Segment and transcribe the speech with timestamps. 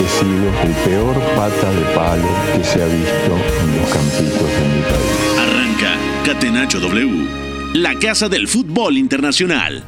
[0.00, 4.68] He sido el peor pata de palo que se ha visto en los campitos de
[4.68, 5.38] mi país.
[5.38, 7.28] Arranca Catenacho W,
[7.74, 9.84] la casa del fútbol internacional.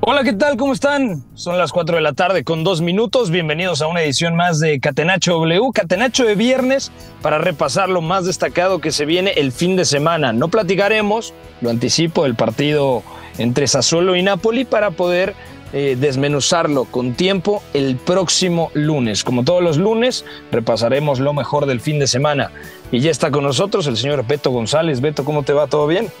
[0.00, 0.58] Hola, ¿qué tal?
[0.58, 1.24] ¿Cómo están?
[1.34, 3.30] Son las 4 de la tarde con dos minutos.
[3.30, 6.92] Bienvenidos a una edición más de Catenacho W, Catenacho de viernes,
[7.22, 10.34] para repasar lo más destacado que se viene el fin de semana.
[10.34, 13.02] No platicaremos, lo anticipo, el partido
[13.38, 15.34] entre Sassuolo y Napoli para poder
[15.76, 19.24] eh, desmenuzarlo con tiempo el próximo lunes.
[19.24, 22.52] Como todos los lunes, repasaremos lo mejor del fin de semana.
[22.92, 25.00] Y ya está con nosotros el señor Beto González.
[25.00, 25.66] Beto, ¿cómo te va?
[25.66, 26.12] ¿Todo bien?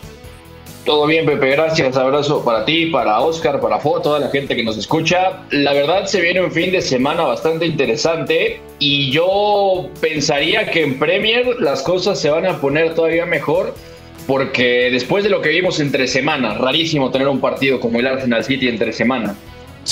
[0.84, 1.96] Todo bien, Pepe, gracias.
[1.96, 5.44] Abrazo para ti, para Oscar, para Fo, toda la gente que nos escucha.
[5.50, 10.98] La verdad se viene un fin de semana bastante interesante y yo pensaría que en
[10.98, 13.72] Premier las cosas se van a poner todavía mejor
[14.26, 18.44] porque después de lo que vimos entre semanas, rarísimo tener un partido como el Arsenal
[18.44, 19.36] City entre semana.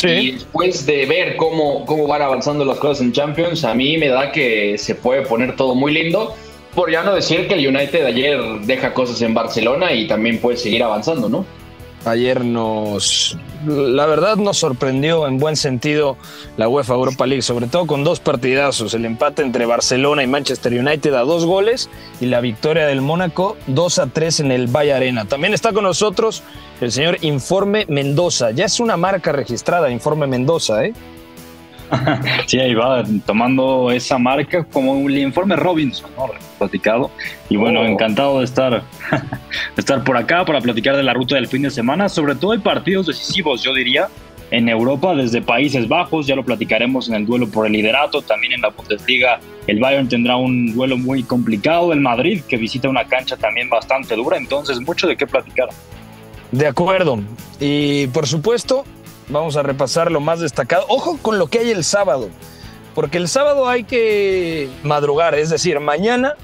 [0.02, 4.08] Y después de ver cómo, cómo van avanzando las cosas en Champions, a mí me
[4.08, 6.34] da que se puede poner todo muy lindo.
[6.74, 10.56] Por ya no decir que el United ayer deja cosas en Barcelona y también puede
[10.56, 11.44] seguir avanzando, ¿no?
[12.04, 16.16] Ayer nos, la verdad nos sorprendió en buen sentido
[16.56, 20.72] la UEFA Europa League, sobre todo con dos partidazos, el empate entre Barcelona y Manchester
[20.72, 21.88] United a dos goles
[22.20, 25.26] y la victoria del Mónaco 2 a 3 en el Valle Arena.
[25.26, 26.42] También está con nosotros
[26.80, 30.94] el señor Informe Mendoza, ya es una marca registrada, Informe Mendoza, ¿eh?
[32.46, 36.26] Sí, ahí va, tomando esa marca como el informe Robinson, ¿no?
[36.58, 37.10] Platicado.
[37.48, 37.84] Y bueno, Oh.
[37.84, 38.82] encantado de estar, de
[39.76, 42.08] estar por acá para platicar de la ruta del fin de semana.
[42.08, 44.08] Sobre todo hay partidos decisivos, yo diría,
[44.50, 48.20] en Europa, desde Países Bajos, ya lo platicaremos en el duelo por el liderato.
[48.20, 51.92] También en la Bundesliga, el Bayern tendrá un duelo muy complicado.
[51.92, 54.36] El Madrid, que visita una cancha también bastante dura.
[54.36, 55.68] Entonces, mucho de qué platicar.
[56.50, 57.20] De acuerdo.
[57.60, 58.84] Y por supuesto,
[59.32, 60.84] vamos a repasar lo más destacado.
[60.88, 62.28] Ojo con lo que hay el sábado,
[62.94, 66.34] porque el sábado hay que madrugar, es decir, mañana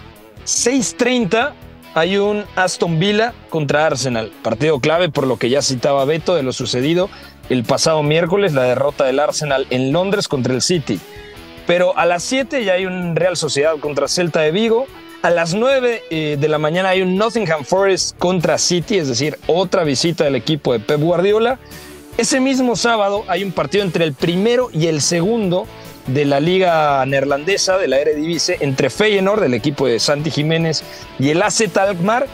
[0.45, 1.53] 6:30
[1.95, 6.43] hay un Aston Villa contra Arsenal, partido clave por lo que ya citaba Beto de
[6.43, 7.09] lo sucedido
[7.49, 11.01] el pasado miércoles, la derrota del Arsenal en Londres contra el City.
[11.67, 14.87] Pero a las 7 ya hay un Real Sociedad contra Celta de Vigo.
[15.23, 19.39] A las 9 eh, de la mañana hay un Nottingham Forest contra City, es decir,
[19.47, 21.59] otra visita del equipo de Pep Guardiola.
[22.19, 25.69] Ese mismo sábado hay un partido entre el primero y el segundo
[26.09, 30.83] de la liga neerlandesa, de la Eredivisie, entre Feyenoord, el equipo de Santi Jiménez,
[31.21, 32.27] y el AZ Alkmaar.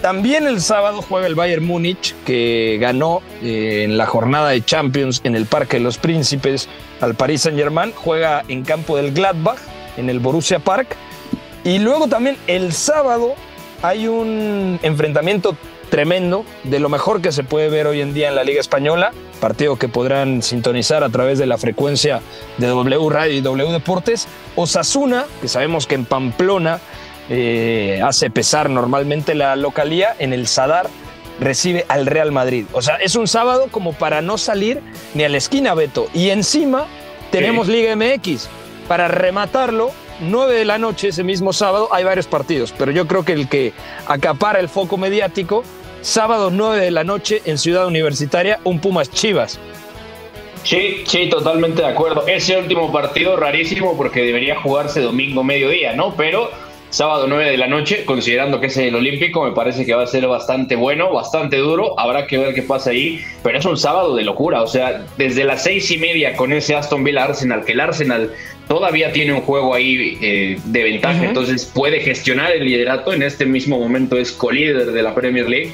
[0.00, 5.20] También el sábado juega el Bayern Múnich, que ganó eh, en la jornada de Champions
[5.24, 6.66] en el Parque de los Príncipes
[7.02, 7.92] al Paris Saint-Germain.
[7.94, 9.58] Juega en campo del Gladbach,
[9.98, 10.96] en el Borussia Park.
[11.64, 13.34] Y luego también el sábado
[13.82, 15.54] hay un enfrentamiento
[15.90, 19.12] tremendo, de lo mejor que se puede ver hoy en día en la Liga Española,
[19.40, 22.20] partido que podrán sintonizar a través de la frecuencia
[22.58, 24.28] de W Radio y W Deportes.
[24.56, 26.80] Osasuna, que sabemos que en Pamplona
[27.28, 30.88] eh, hace pesar normalmente la localía, en el Sadar
[31.40, 32.66] recibe al Real Madrid.
[32.72, 34.80] O sea, es un sábado como para no salir
[35.14, 36.08] ni a la esquina, Beto.
[36.14, 36.86] Y encima
[37.30, 38.48] tenemos Liga MX.
[38.88, 43.24] Para rematarlo, 9 de la noche ese mismo sábado hay varios partidos, pero yo creo
[43.24, 43.72] que el que
[44.06, 45.62] acapara el foco mediático,
[46.00, 49.58] sábado 9 de la noche en Ciudad Universitaria, un Pumas Chivas.
[50.64, 52.26] Sí, sí, totalmente de acuerdo.
[52.26, 56.14] Ese último partido rarísimo porque debería jugarse domingo mediodía, ¿no?
[56.14, 56.50] Pero
[56.90, 60.06] sábado 9 de la noche, considerando que es el Olímpico, me parece que va a
[60.06, 61.98] ser bastante bueno, bastante duro.
[61.98, 64.62] Habrá que ver qué pasa ahí, pero es un sábado de locura.
[64.62, 68.32] O sea, desde las seis y media con ese Aston Villa Arsenal, que el Arsenal
[68.68, 73.12] todavía tiene un juego ahí eh, de ventaja, entonces puede gestionar el liderato.
[73.12, 75.72] En este mismo momento es colíder de la Premier League.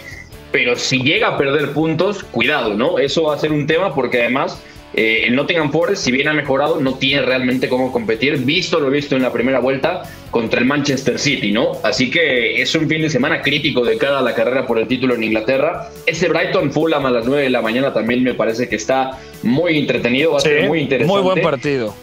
[0.51, 3.01] Pero si llega a perder puntos, cuidado, ¿no?
[3.01, 4.63] Eso va a ser un tema porque además
[4.97, 8.91] eh, el Nottingham Forest, si bien ha mejorado, no tiene realmente cómo competir, visto lo
[8.91, 11.73] visto en la primera vuelta contra el Manchester City, ¿no?
[11.83, 14.87] Así que es un fin de semana crítico de cara a la carrera por el
[14.87, 15.89] título en Inglaterra.
[16.07, 19.79] Ese Brighton Fulham a las 9 de la mañana también me parece que está muy
[19.79, 21.13] entretenido, va a ser muy interesante.
[21.13, 21.95] Muy buen partido.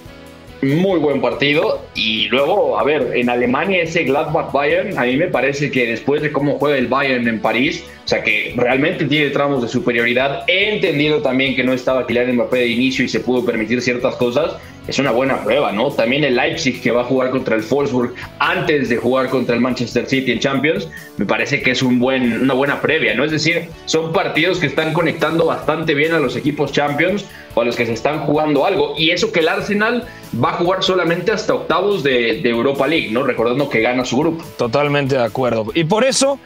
[0.62, 1.82] Muy buen partido.
[1.96, 6.32] Y luego, a ver, en Alemania ese Gladbach-Bayern, a mí me parece que después de
[6.32, 10.44] cómo juega el Bayern en París, o sea que realmente tiene tramos de superioridad.
[10.48, 14.16] He entendido también que no estaba Kylian Mbappé de inicio y se pudo permitir ciertas
[14.16, 14.56] cosas.
[14.88, 15.92] Es una buena prueba, ¿no?
[15.92, 19.62] También el Leipzig que va a jugar contra el Wolfsburg antes de jugar contra el
[19.62, 23.24] Manchester City en Champions, me parece que es un buen, una buena previa, ¿no?
[23.24, 27.66] Es decir, son partidos que están conectando bastante bien a los equipos Champions o a
[27.66, 28.96] los que se están jugando algo.
[28.98, 30.08] Y eso que el Arsenal
[30.44, 33.24] va a jugar solamente hasta octavos de, de Europa League, ¿no?
[33.24, 34.44] Recordando que gana su grupo.
[34.58, 35.68] Totalmente de acuerdo.
[35.74, 36.40] Y por eso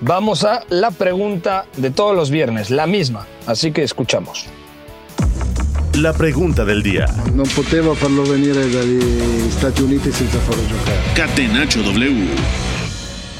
[0.00, 3.26] vamos a la pregunta de todos los viernes, la misma.
[3.46, 4.46] Así que escuchamos.
[5.94, 7.04] La pregunta del día.
[7.36, 8.96] Non potevo farlo venire dagli
[9.52, 10.96] Stati Uniti senza farlo giocare.
[11.12, 12.32] Catenaccio W.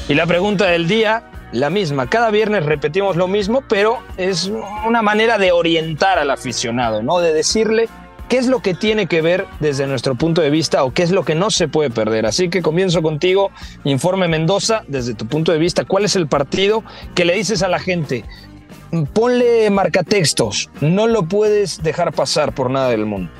[0.07, 2.09] Y la pregunta del día, la misma.
[2.09, 4.51] Cada viernes repetimos lo mismo, pero es
[4.85, 7.19] una manera de orientar al aficionado, ¿no?
[7.19, 7.87] De decirle
[8.27, 11.11] qué es lo que tiene que ver desde nuestro punto de vista o qué es
[11.11, 12.25] lo que no se puede perder.
[12.25, 13.51] Así que comienzo contigo,
[13.83, 16.83] Informe Mendoza, desde tu punto de vista, ¿cuál es el partido
[17.13, 18.25] que le dices a la gente?
[19.13, 23.31] Ponle marcatextos, no lo puedes dejar pasar por nada del mundo.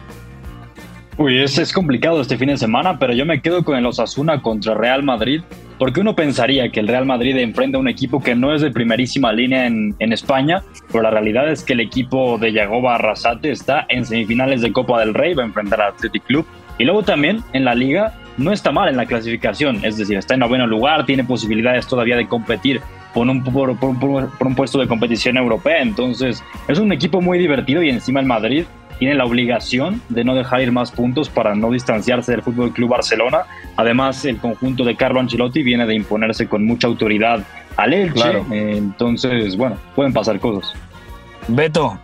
[1.18, 4.42] Uy, es, es complicado este fin de semana, pero yo me quedo con el Osasuna
[4.42, 5.42] contra Real Madrid,
[5.77, 8.71] porque uno pensaría que el Real Madrid enfrenta a un equipo que no es de
[8.71, 13.51] primerísima línea en, en España, pero la realidad es que el equipo de Yagoba Arrasate
[13.51, 16.45] está en semifinales de Copa del Rey, va a enfrentar al Athletic Club,
[16.77, 20.33] y luego también en la liga no está mal en la clasificación, es decir, está
[20.33, 22.81] en noveno lugar, tiene posibilidades todavía de competir
[23.13, 23.69] por un, por,
[24.39, 25.81] un puesto de competición europea.
[25.81, 28.65] Entonces, es un equipo muy divertido y encima el Madrid
[29.00, 32.90] tiene la obligación de no dejar ir más puntos para no distanciarse del Fútbol Club
[32.90, 33.44] Barcelona.
[33.75, 37.44] Además, el conjunto de Carlo Ancelotti viene de imponerse con mucha autoridad
[37.78, 38.13] al Elche.
[38.13, 38.45] Claro.
[38.51, 40.74] Entonces, bueno, pueden pasar cosas.
[41.48, 42.00] Beto,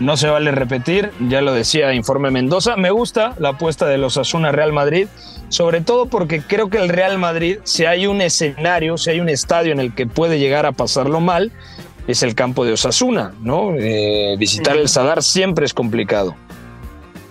[0.00, 2.76] no se vale repetir, ya lo decía Informe Mendoza.
[2.76, 5.08] Me gusta la apuesta de los Asuna Real Madrid,
[5.50, 9.28] sobre todo porque creo que el Real Madrid, si hay un escenario, si hay un
[9.28, 11.52] estadio en el que puede llegar a pasarlo mal,
[12.06, 13.74] es el campo de Osasuna, ¿no?
[13.78, 16.34] Eh, visitar el Sadar siempre es complicado.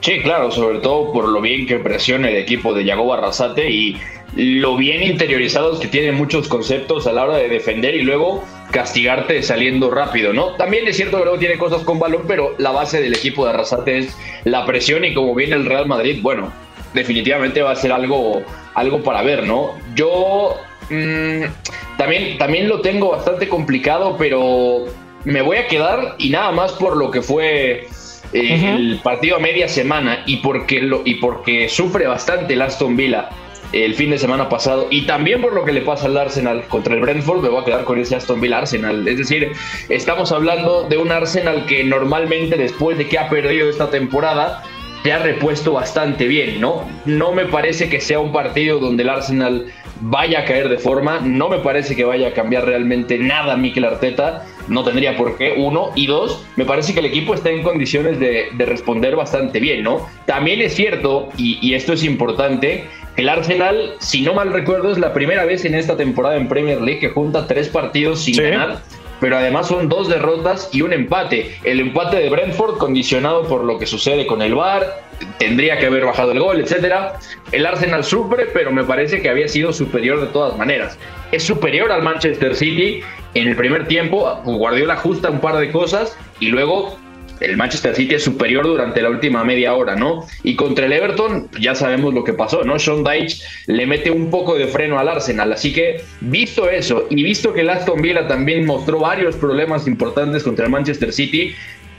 [0.01, 3.97] Sí, claro, sobre todo por lo bien que presiona el equipo de Yagoba Arrasate y
[4.35, 9.41] lo bien interiorizados que tienen muchos conceptos a la hora de defender y luego castigarte
[9.43, 10.55] saliendo rápido, ¿no?
[10.55, 13.51] También es cierto que luego tiene cosas con balón, pero la base del equipo de
[13.51, 16.53] Arrasate es la presión y como viene el Real Madrid, bueno,
[16.93, 18.41] definitivamente va a ser algo,
[18.75, 19.73] algo para ver, ¿no?
[19.95, 20.55] Yo
[20.89, 24.85] mm, también, también lo tengo bastante complicado, pero
[25.25, 27.87] me voy a quedar y nada más por lo que fue
[28.33, 32.95] eh, el partido a media semana y porque, lo, y porque sufre bastante el Aston
[32.95, 33.29] Villa
[33.71, 36.95] el fin de semana pasado y también por lo que le pasa al Arsenal contra
[36.95, 39.07] el Brentford, me voy a quedar con ese Aston Villa Arsenal.
[39.07, 39.51] Es decir,
[39.89, 44.63] estamos hablando de un Arsenal que normalmente después de que ha perdido esta temporada
[45.03, 46.85] se ha repuesto bastante bien, ¿no?
[47.05, 49.67] No me parece que sea un partido donde el Arsenal
[50.01, 53.85] vaya a caer de forma, no me parece que vaya a cambiar realmente nada Mikel
[53.85, 57.63] Arteta, no tendría por qué, uno, y dos, me parece que el equipo está en
[57.63, 60.07] condiciones de, de responder bastante bien, ¿no?
[60.25, 62.85] También es cierto, y, y esto es importante,
[63.15, 66.47] que el Arsenal, si no mal recuerdo, es la primera vez en esta temporada en
[66.47, 68.41] Premier League que junta tres partidos sin Sí.
[68.41, 68.79] ganar
[69.19, 71.55] pero además son dos derrotas y un empate.
[71.63, 75.01] El empate de Brentford condicionado por lo que sucede con el VAR,
[75.37, 77.19] tendría que haber bajado el gol, etcétera.
[77.51, 80.97] El Arsenal sufre, pero me parece que había sido superior de todas maneras.
[81.31, 83.01] Es superior al Manchester City.
[83.33, 86.97] En el primer tiempo, Guardiola ajusta un par de cosas y luego
[87.39, 90.25] el Manchester City es superior durante la última media hora, ¿no?
[90.43, 92.79] Y contra el Everton ya sabemos lo que pasó, ¿no?
[92.79, 97.23] Sean Dyche le mete un poco de freno al Arsenal, así que visto eso y
[97.23, 101.53] visto que el Aston Villa también mostró varios problemas importantes contra el Manchester City,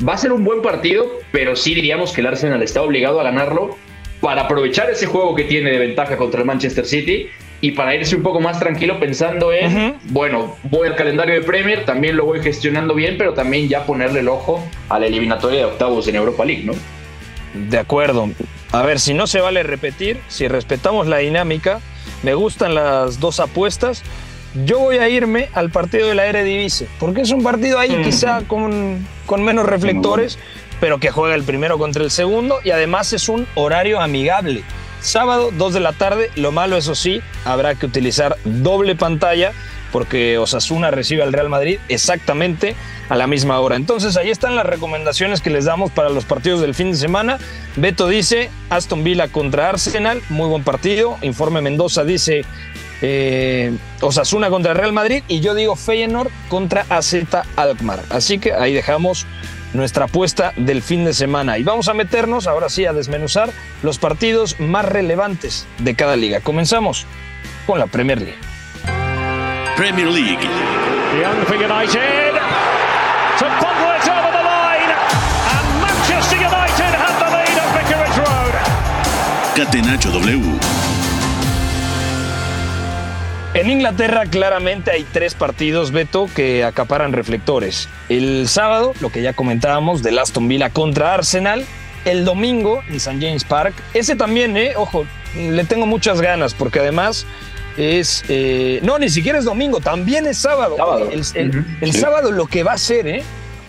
[0.06, 3.24] va a ser un buen partido, pero sí diríamos que el Arsenal está obligado a
[3.24, 3.76] ganarlo
[4.20, 7.28] para aprovechar ese juego que tiene de ventaja contra el Manchester City
[7.60, 11.84] y para irse un poco más tranquilo pensando en, bueno, voy al calendario de Premier,
[11.84, 15.64] también lo voy gestionando bien, pero también ya ponerle el ojo a la eliminatoria de
[15.66, 16.72] octavos en Europa League, ¿no?
[17.68, 18.30] De acuerdo.
[18.72, 21.80] A ver, si no se vale repetir, si respetamos la dinámica,
[22.22, 24.02] me gustan las dos apuestas.
[24.64, 28.42] Yo voy a irme al partido de la Eredivisie, porque es un partido ahí quizá
[28.46, 30.38] con, con menos reflectores,
[30.80, 34.64] pero que juega el primero contra el segundo y además es un horario amigable.
[35.00, 39.52] Sábado, 2 de la tarde, lo malo eso sí, habrá que utilizar doble pantalla
[39.92, 42.76] porque Osasuna recibe al Real Madrid exactamente
[43.08, 43.76] a la misma hora.
[43.76, 47.38] Entonces ahí están las recomendaciones que les damos para los partidos del fin de semana.
[47.76, 51.18] Beto dice Aston Villa contra Arsenal, muy buen partido.
[51.22, 52.44] Informe Mendoza dice
[53.02, 57.16] eh, Osasuna contra Real Madrid y yo digo Feyenoord contra AZ
[57.56, 58.00] Alkmaar.
[58.10, 59.26] Así que ahí dejamos
[59.72, 61.58] nuestra apuesta del fin de semana.
[61.58, 63.50] Y vamos a meternos ahora sí a desmenuzar
[63.82, 66.40] los partidos más relevantes de cada liga.
[66.40, 67.06] Comenzamos
[67.66, 68.38] con la Premier League.
[69.76, 70.46] Premier League.
[71.20, 72.34] Young for United.
[73.38, 74.92] To bubble it over the line.
[75.50, 78.54] And Manchester United have the lead at Vicarage Road.
[79.56, 80.99] Catenacho W.
[83.60, 87.90] En Inglaterra claramente hay tres partidos, Beto, que acaparan reflectores.
[88.08, 91.66] El sábado, lo que ya comentábamos, del Aston Villa contra Arsenal.
[92.06, 93.18] El domingo en St.
[93.20, 93.74] James Park.
[93.92, 95.04] Ese también, eh, ojo,
[95.36, 97.26] le tengo muchas ganas porque además
[97.76, 98.24] es...
[98.30, 100.76] eh, no, ni siquiera es domingo, también es sábado.
[100.78, 101.10] Sábado.
[101.12, 102.00] El, el- Ujú, el sí.
[102.00, 103.22] sábado lo que va a ser, ¿eh?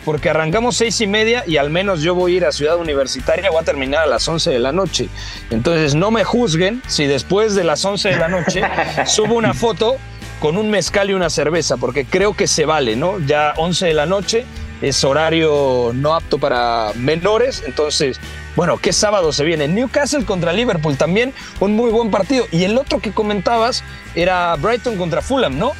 [0.05, 3.49] Porque arrancamos seis y media y al menos yo voy a ir a Ciudad Universitaria,
[3.51, 5.09] voy a terminar a las 11 de la noche.
[5.49, 8.61] Entonces no me juzguen si después de las 11 de la noche
[9.05, 9.97] subo una foto
[10.39, 13.19] con un mezcal y una cerveza, porque creo que se vale, ¿no?
[13.19, 14.45] Ya 11 de la noche
[14.81, 18.19] es horario no apto para menores, entonces,
[18.55, 19.67] bueno, ¿qué sábado se viene?
[19.67, 22.47] Newcastle contra Liverpool también, un muy buen partido.
[22.51, 23.83] Y el otro que comentabas
[24.15, 25.73] era Brighton contra Fulham, ¿no?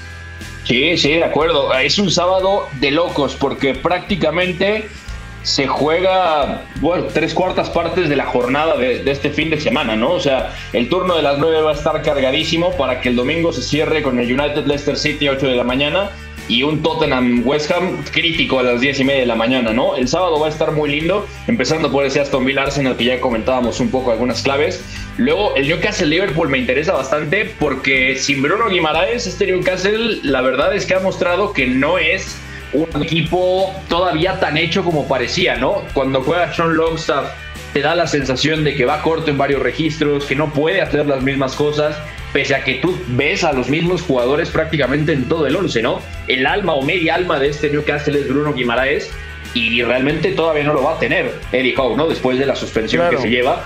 [0.64, 1.74] Sí, sí, de acuerdo.
[1.74, 4.88] Es un sábado de locos porque prácticamente
[5.44, 10.12] se juega, bueno, tres cuartas partes de la jornada de, este fin de semana, ¿no?
[10.12, 13.52] O sea, el turno de las nueve va a estar cargadísimo para que el domingo
[13.52, 16.12] se cierre con el United Leicester City 8 de la mañana
[16.48, 19.96] y un Tottenham West Ham crítico a las 10 y media de la mañana, ¿no?
[19.96, 23.22] El sábado va a estar muy lindo, empezando por ese Aston Villa Arsenal que ya
[23.22, 24.84] comentábamos un poco algunas claves.
[25.22, 30.76] Luego el Newcastle Liverpool me interesa bastante porque sin Bruno Guimaraes, este Newcastle la verdad
[30.76, 32.40] es que ha mostrado que no es
[32.74, 35.84] un equipo todavía tan hecho como parecía, ¿no?
[35.94, 37.30] Cuando juega Sean Longstaff
[37.72, 41.06] te da la sensación de que va corto en varios registros, que no puede hacer
[41.06, 41.96] las mismas cosas,
[42.34, 46.02] pese a que tú ves a los mismos jugadores prácticamente en todo el 11, ¿no?
[46.28, 49.12] El alma o media alma de este Newcastle es Bruno Guimaraes
[49.54, 52.08] y realmente todavía no lo va a tener Eddie Howe, ¿no?
[52.08, 53.18] Después de la suspensión Claro.
[53.18, 53.64] que se lleva.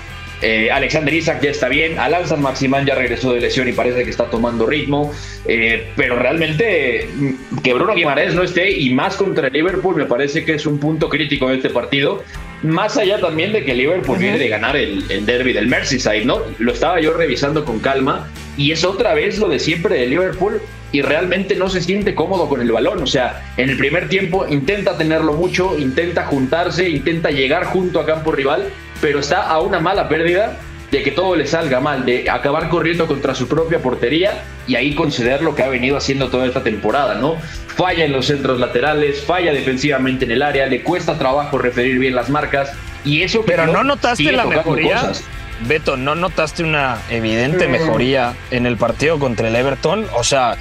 [0.48, 4.04] Eh, Alexander Isaac ya está bien, Alan San Maximán ya regresó de lesión y parece
[4.04, 5.12] que está tomando ritmo,
[5.48, 10.06] eh, pero realmente mm, que Bruno Guimaraes no esté y más contra el Liverpool me
[10.06, 12.24] parece que es un punto crítico en este partido,
[12.62, 16.42] más allá también de que Liverpool viene de ganar el, el derby del Merseyside, ¿no?
[16.60, 20.62] Lo estaba yo revisando con calma y es otra vez lo de siempre de Liverpool
[20.96, 23.04] y realmente no se siente cómodo con el balón.
[23.04, 28.06] O sea, en el primer tiempo intenta tenerlo mucho, intenta juntarse, intenta llegar junto a
[28.06, 28.70] campo rival,
[29.02, 30.58] pero está a una mala pérdida
[30.92, 34.96] de que todo le salga mal, de acabar corriendo contra su propia portería y ahí
[34.96, 37.36] conceder lo que ha venido haciendo toda esta temporada, ¿no?
[37.76, 42.16] Falla en los centros laterales, falla defensivamente en el área, le cuesta trabajo referir bien
[42.16, 42.72] las marcas
[43.04, 45.02] y eso Pero no notaste la mejoría.
[45.02, 45.26] cosas.
[45.68, 50.06] Beto, ¿no notaste una evidente mejoría en el partido contra el Everton?
[50.14, 50.58] O sea,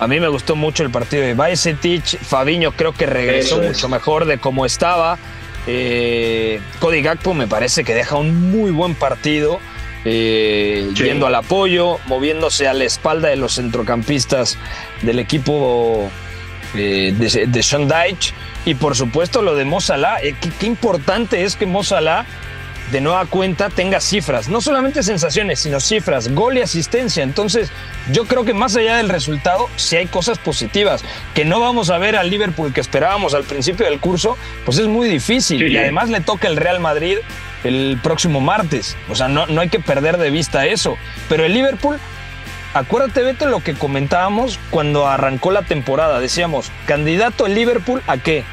[0.00, 2.18] a mí me gustó mucho el partido de Bajcetic.
[2.22, 3.68] Fabiño creo que regresó es.
[3.68, 5.18] mucho mejor de cómo estaba.
[5.66, 9.60] Eh, Cody Gakpo me parece que deja un muy buen partido.
[10.04, 11.04] eh, Sí.
[11.04, 14.56] Yendo al apoyo, moviéndose a la espalda de los centrocampistas
[15.02, 16.10] del equipo
[16.74, 18.32] eh, de, de Sean Dyche.
[18.64, 20.18] Y por supuesto lo de Mo Salah.
[20.22, 22.24] Eh, qué, qué importante es que Mo Salah
[22.90, 27.22] de nueva cuenta tenga cifras, no solamente sensaciones, sino cifras, gol y asistencia.
[27.22, 27.70] Entonces,
[28.12, 31.04] yo creo que más allá del resultado, sí hay cosas positivas.
[31.34, 34.86] Que no vamos a ver al Liverpool que esperábamos al principio del curso, pues es
[34.86, 35.58] muy difícil.
[35.58, 37.18] Sí, y además le toca el Real Madrid
[37.64, 38.96] el próximo martes.
[39.08, 40.96] O sea, no, no hay que perder de vista eso.
[41.28, 41.98] Pero el Liverpool,
[42.74, 46.20] acuérdate, Beto, lo que comentábamos cuando arrancó la temporada.
[46.20, 48.44] Decíamos, candidato el Liverpool a qué?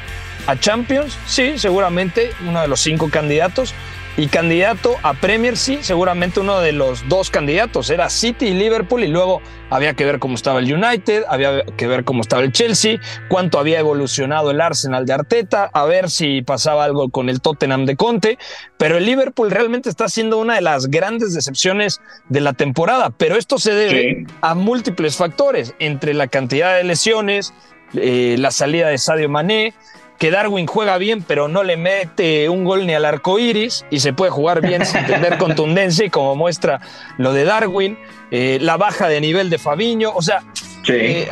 [0.46, 1.18] ¿A Champions?
[1.26, 3.74] Sí, seguramente, uno de los cinco candidatos.
[4.18, 7.88] Y candidato a Premier, sí, seguramente uno de los dos candidatos.
[7.88, 11.86] Era City y Liverpool y luego había que ver cómo estaba el United, había que
[11.86, 12.98] ver cómo estaba el Chelsea,
[13.28, 17.86] cuánto había evolucionado el Arsenal de Arteta, a ver si pasaba algo con el Tottenham
[17.86, 18.38] de Conte.
[18.76, 23.10] Pero el Liverpool realmente está siendo una de las grandes decepciones de la temporada.
[23.16, 24.34] Pero esto se debe Sí.
[24.40, 27.54] a múltiples factores, entre la cantidad de lesiones,
[27.94, 29.74] eh, la salida de Sadio Mané,
[30.18, 34.00] que Darwin juega bien, pero no le mete un gol ni al arco iris y
[34.00, 36.80] se puede jugar bien sin tener contundencia, y como muestra
[37.18, 37.96] lo de Darwin,
[38.30, 40.10] eh, la baja de nivel de Fabiño.
[40.14, 40.42] O sea,
[40.84, 40.92] Sí.
[40.96, 41.28] eh,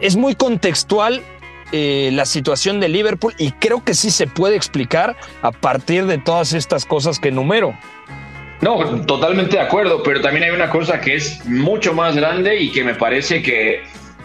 [0.00, 1.22] es muy contextual
[1.72, 6.18] eh, la situación de Liverpool y creo que sí se puede explicar a partir de
[6.18, 7.74] todas estas cosas que enumero.
[8.60, 12.70] No, totalmente de acuerdo, pero también hay una cosa que es mucho más grande y
[12.70, 13.82] que me parece que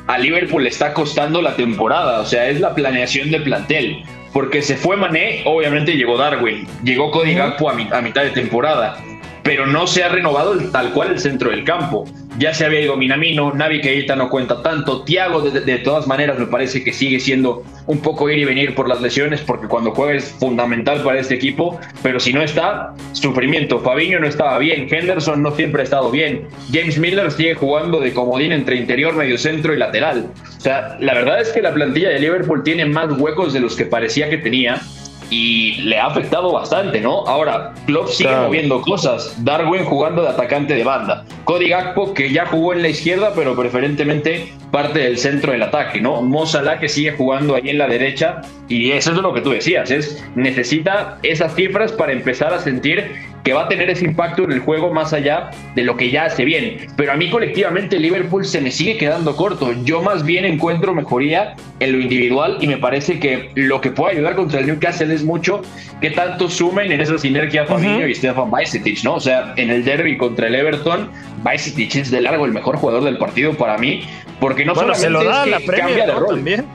[0.07, 4.61] a Liverpool le está costando la temporada, o sea, es la planeación de plantel, porque
[4.61, 8.97] se fue Mané, obviamente llegó Darwin, llegó Cody Gakpo a, mi- a mitad de temporada,
[9.43, 12.05] pero no se ha renovado el- tal cual el centro del campo.
[12.37, 16.37] Ya se había ido Minamino, Navi Keita no cuenta tanto, Thiago de, de, todas maneras
[16.37, 19.91] me parece que sigue siendo un poco ir y venir por las lesiones porque cuando
[19.91, 23.79] juega es fundamental para este equipo, pero si no está, sufrimiento.
[23.79, 28.13] Fabiño no estaba bien, Henderson no siempre ha estado bien, James Miller sigue jugando de
[28.13, 30.29] comodín entre interior, medio centro y lateral.
[30.57, 33.75] O sea, la verdad es que la plantilla de Liverpool tiene más huecos de los
[33.75, 34.81] que parecía que tenía
[35.29, 37.25] y le ha afectado bastante, ¿no?
[37.27, 39.35] Ahora, Klopp sigue moviendo cosas.
[39.43, 41.25] Darwin jugando de atacante de banda.
[41.45, 46.01] Cody Gakpo, que ya jugó en la izquierda, pero preferentemente parte del centro del ataque,
[46.01, 46.21] ¿no?
[46.23, 48.41] Mo Salah, que sigue jugando ahí en la derecha.
[48.67, 53.11] Y eso es lo que tú decías, es necesita esas cifras para empezar a sentir
[53.45, 56.25] que va a tener ese impacto en el juego más allá de lo que ya
[56.25, 56.87] hace bien.
[56.97, 59.71] Pero a mí colectivamente Liverpool se me sigue quedando corto.
[59.83, 64.15] Yo más bien encuentro mejoría en lo individual y me parece que lo que puede
[64.15, 65.61] ayudar contra el Newcastle es mucho
[66.01, 69.13] que tanto sumen en esa sinergia Fabinho y Stefan Bajcetic, ¿no?
[69.15, 71.11] O sea, en el derby contra el Everton,
[71.43, 74.01] Bajcetic es de largo el mejor jugador del partido para mí,
[74.39, 76.19] porque no bueno, solamente se lo da es que la cambia de ¿no?
[76.19, 76.35] rol.
[76.35, 76.65] También.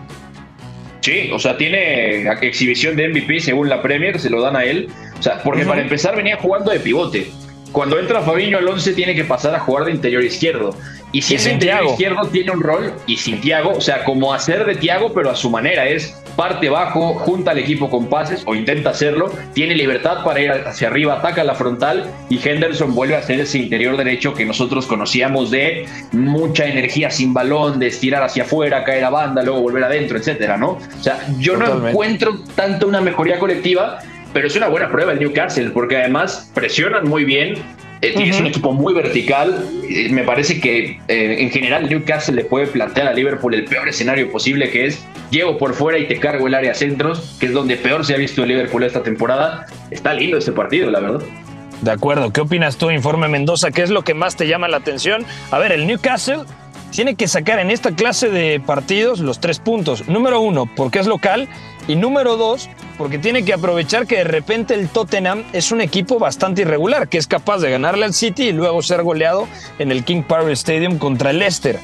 [1.01, 4.89] Sí, o sea, tiene exhibición de MVP según la Premier, se lo dan a él.
[5.19, 7.31] O sea, porque para empezar venía jugando de pivote.
[7.73, 10.77] Cuando entra Fabiño al 11 tiene que pasar a jugar de interior izquierdo.
[11.13, 14.33] Y si es sin interior izquierdo tiene un rol y sin Tiago, o sea, como
[14.33, 18.43] hacer de Tiago, pero a su manera es parte bajo, junta al equipo con pases
[18.47, 23.17] o intenta hacerlo, tiene libertad para ir hacia arriba, ataca la frontal y Henderson vuelve
[23.17, 28.23] a ser ese interior derecho que nosotros conocíamos de mucha energía sin balón, de estirar
[28.23, 30.71] hacia afuera, caer a banda, luego volver adentro, etcétera, ¿no?
[30.71, 33.99] O sea, yo no encuentro tanto una mejoría colectiva,
[34.33, 37.55] pero es una buena prueba el Newcastle, porque además presionan muy bien.
[38.03, 39.67] Eh, Es un equipo muy vertical.
[39.89, 43.89] eh, me parece que eh, en general Newcastle le puede plantear a Liverpool el peor
[43.89, 47.53] escenario posible, que es llego por fuera y te cargo el área centros, que es
[47.53, 49.67] donde peor se ha visto el Liverpool esta temporada.
[49.91, 51.21] Está lindo este partido, la verdad.
[51.83, 52.31] De acuerdo.
[52.33, 53.71] ¿Qué opinas tú, Informe Mendoza?
[53.71, 55.25] ¿Qué es lo que más te llama la atención?
[55.51, 56.41] A ver, el Newcastle
[56.91, 60.07] tiene que sacar en esta clase de partidos los tres puntos.
[60.09, 61.49] Número uno, porque es local.
[61.89, 62.69] Y número dos,
[63.01, 67.17] porque tiene que aprovechar que de repente el Tottenham es un equipo bastante irregular, que
[67.17, 70.99] es capaz de ganarle al City y luego ser goleado en el King Power Stadium
[70.99, 71.79] contra el Leicester.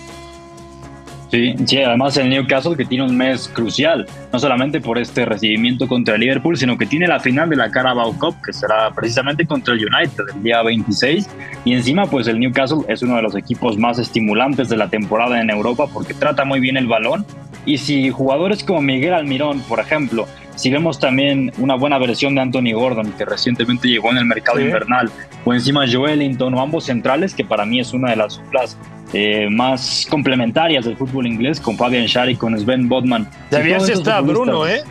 [1.30, 5.88] Sí, sí, además el Newcastle que tiene un mes crucial, no solamente por este recibimiento
[5.88, 9.46] contra el Liverpool, sino que tiene la final de la Carabao Cup, que será precisamente
[9.46, 11.30] contra el United el día 26.
[11.64, 15.40] Y encima, pues el Newcastle es uno de los equipos más estimulantes de la temporada
[15.40, 17.24] en Europa porque trata muy bien el balón.
[17.66, 22.40] Y si jugadores como Miguel Almirón, por ejemplo, si vemos también una buena versión de
[22.40, 24.64] Anthony Gordon, que recientemente llegó en el mercado Sí.
[24.64, 25.10] invernal,
[25.44, 28.78] o encima Joelinton o ambos centrales, que para mí es una de las duplas
[29.12, 33.28] eh, más complementarias del fútbol inglés, con Fabian Schär y con Sven Bodman.
[33.50, 34.82] También estos está Bruno, ¿eh?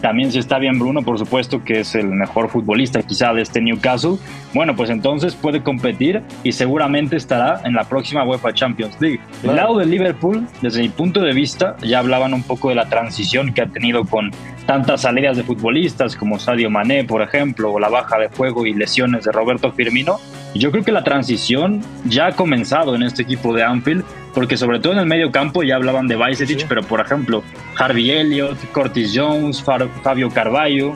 [0.00, 3.60] También si está bien Bruno, por supuesto, que es el mejor futbolista quizá de este
[3.60, 4.16] Newcastle.
[4.54, 9.20] Bueno, pues entonces puede competir y seguramente estará en la próxima UEFA Champions League.
[9.42, 12.88] Del lado de Liverpool, desde mi punto de vista, ya hablaban un poco de la
[12.88, 14.30] transición que ha tenido con
[14.66, 18.74] tantas salidas de futbolistas como Sadio Mané, por ejemplo, o la baja de juego y
[18.74, 20.18] lesiones de Roberto Firmino.
[20.54, 24.80] Yo creo que la transición ya ha comenzado en este equipo de Anfield, porque sobre
[24.80, 26.66] todo en el medio campo ya hablaban de Bajcetic, Sí.
[26.68, 27.42] pero por ejemplo,
[27.78, 30.94] Harvey Elliott, Curtis Jones, Fabio Carvalho.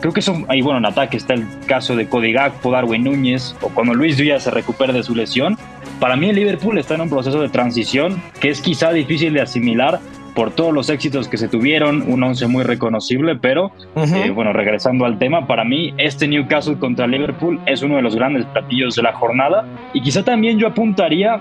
[0.00, 3.54] Creo que son, ahí bueno, en ataque está el caso de Cody Gakpo, Darwin Núñez,
[3.60, 5.56] o cuando Luis Díaz se recupere de su lesión.
[6.00, 9.42] Para mí el Liverpool está en un proceso de transición que es quizá difícil de
[9.42, 10.00] asimilar
[10.34, 15.04] por todos los éxitos que se tuvieron, un once muy reconocible, pero eh, bueno, regresando
[15.04, 19.02] al tema, para mí este Newcastle contra Liverpool es uno de los grandes platillos de
[19.02, 21.38] la jornada y quizá también yo apuntaría,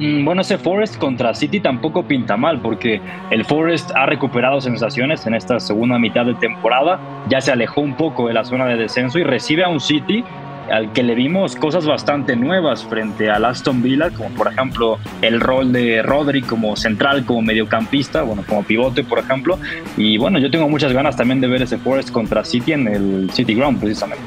[0.00, 3.00] mm, bueno, ese Forest contra City tampoco pinta mal porque
[3.30, 6.98] el Forest ha recuperado sensaciones en esta segunda mitad de temporada,
[7.28, 10.24] ya se alejó un poco de la zona de descenso y recibe a un City
[10.70, 15.40] al que le vimos cosas bastante nuevas frente al Aston Villa, como por ejemplo el
[15.40, 19.58] rol de Rodri como central, como mediocampista, bueno, como pivote, por ejemplo.
[19.96, 23.30] Y bueno, yo tengo muchas ganas también de ver ese Forest contra City en el
[23.32, 24.24] City Ground, precisamente.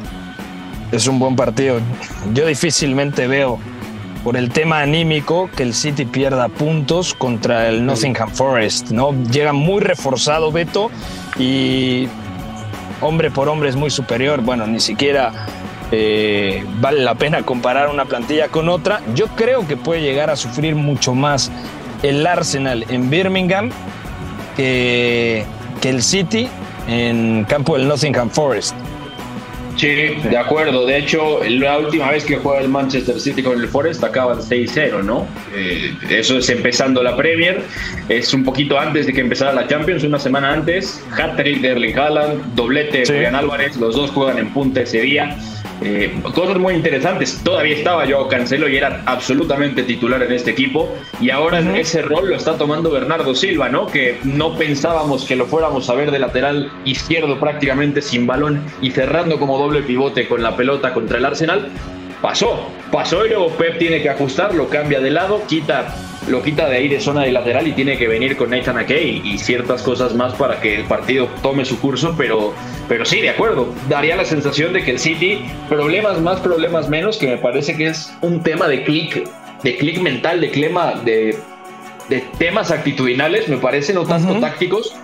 [0.92, 1.80] Es un buen partido.
[2.34, 3.60] Yo difícilmente veo,
[4.24, 8.92] por el tema anímico, que el City pierda puntos contra el Nottingham Forest.
[8.92, 9.14] ¿no?
[9.26, 10.90] Llega muy reforzado Beto
[11.38, 12.08] y
[13.02, 14.42] hombre por hombre es muy superior.
[14.42, 15.32] Bueno, ni siquiera
[15.92, 19.02] eh, vale la pena comparar una plantilla con otra.
[19.16, 21.52] Yo creo que puede llegar a sufrir mucho más
[22.04, 23.72] el Arsenal en Birmingham
[24.56, 25.46] que,
[25.82, 26.48] que el City
[26.88, 28.76] en campo del Nottingham Forest.
[29.76, 30.86] Sí, de acuerdo.
[30.86, 35.02] De hecho, la última vez que juega el Manchester City con el Forest acaban 6-0,
[35.06, 35.26] ¿no?
[35.56, 37.62] Eh, eso es empezando la Premier.
[38.10, 41.02] Es un poquito antes de que empezara la Champions, una semana antes.
[41.18, 43.14] Hat-trick de Erling Haaland, doblete de Sí.
[43.14, 43.78] Julián Álvarez.
[43.78, 45.38] Los dos juegan en punta ese día.
[45.82, 47.40] Eh, cosas muy interesantes.
[47.44, 50.94] Todavía estaba yo Cancelo y era absolutamente titular en este equipo.
[51.22, 53.88] Y ahora ese rol lo está tomando Bernardo Silva, ¿no?
[53.88, 58.92] Que no pensábamos que lo fuéramos a ver de lateral izquierdo prácticamente sin balón y
[58.92, 61.70] cerrando como doble pivote con la pelota contra el Arsenal.
[62.22, 65.96] Pasó, pasó y luego Pep tiene que ajustar, lo cambia de lado, quita
[66.30, 69.22] lo quita de ahí de zona de lateral y tiene que venir con Nathan Ake
[69.24, 72.54] y, ciertas cosas más para que el partido tome su curso, pero,
[72.88, 77.18] pero sí, de acuerdo, daría la sensación de que el City, problemas más, problemas menos,
[77.18, 79.28] que me parece que es un tema de clic,
[79.64, 81.38] de clic mental, de clima, de,
[82.10, 84.96] de temas actitudinales, me parece, no tanto tácticos,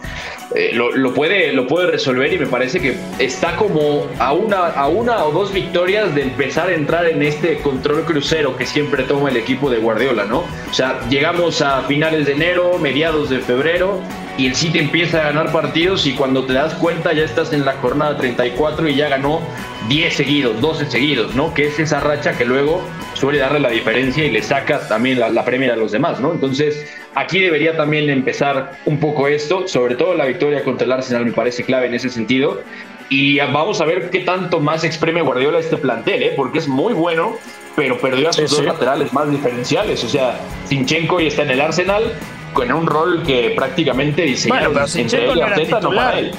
[0.55, 4.87] eh, lo, puede, lo puede resolver y me parece que está como a una, a
[4.87, 9.29] una o dos victorias de empezar a entrar en este control crucero que siempre toma
[9.29, 10.43] el equipo de Guardiola, ¿no?
[10.69, 14.01] O sea, llegamos a finales de enero, mediados de febrero
[14.37, 17.65] y el City empieza a ganar partidos y cuando te das cuenta ya estás en
[17.65, 19.41] la jornada 34 y ya ganó
[19.87, 21.53] 10 seguidos, 12 seguidos, ¿no?
[21.53, 22.81] Que es esa racha que luego
[23.13, 26.33] suele darle la diferencia y le saca también la, la premia a los demás, ¿no?
[26.33, 31.25] Entonces, Aquí debería también empezar un poco esto, sobre todo la victoria contra el Arsenal
[31.25, 32.61] me parece clave en ese sentido.
[33.07, 36.33] Y vamos a ver qué tanto más exprime Guardiola este plantel, ¿eh?
[36.35, 37.37] porque es muy bueno,
[37.75, 40.03] pero perdió a sus dos laterales más diferenciales.
[40.03, 42.11] O sea, Sinchenko y está en el Arsenal
[42.55, 46.31] con un rol que prácticamente diseñaron bueno, entre él y Arteta, no para él.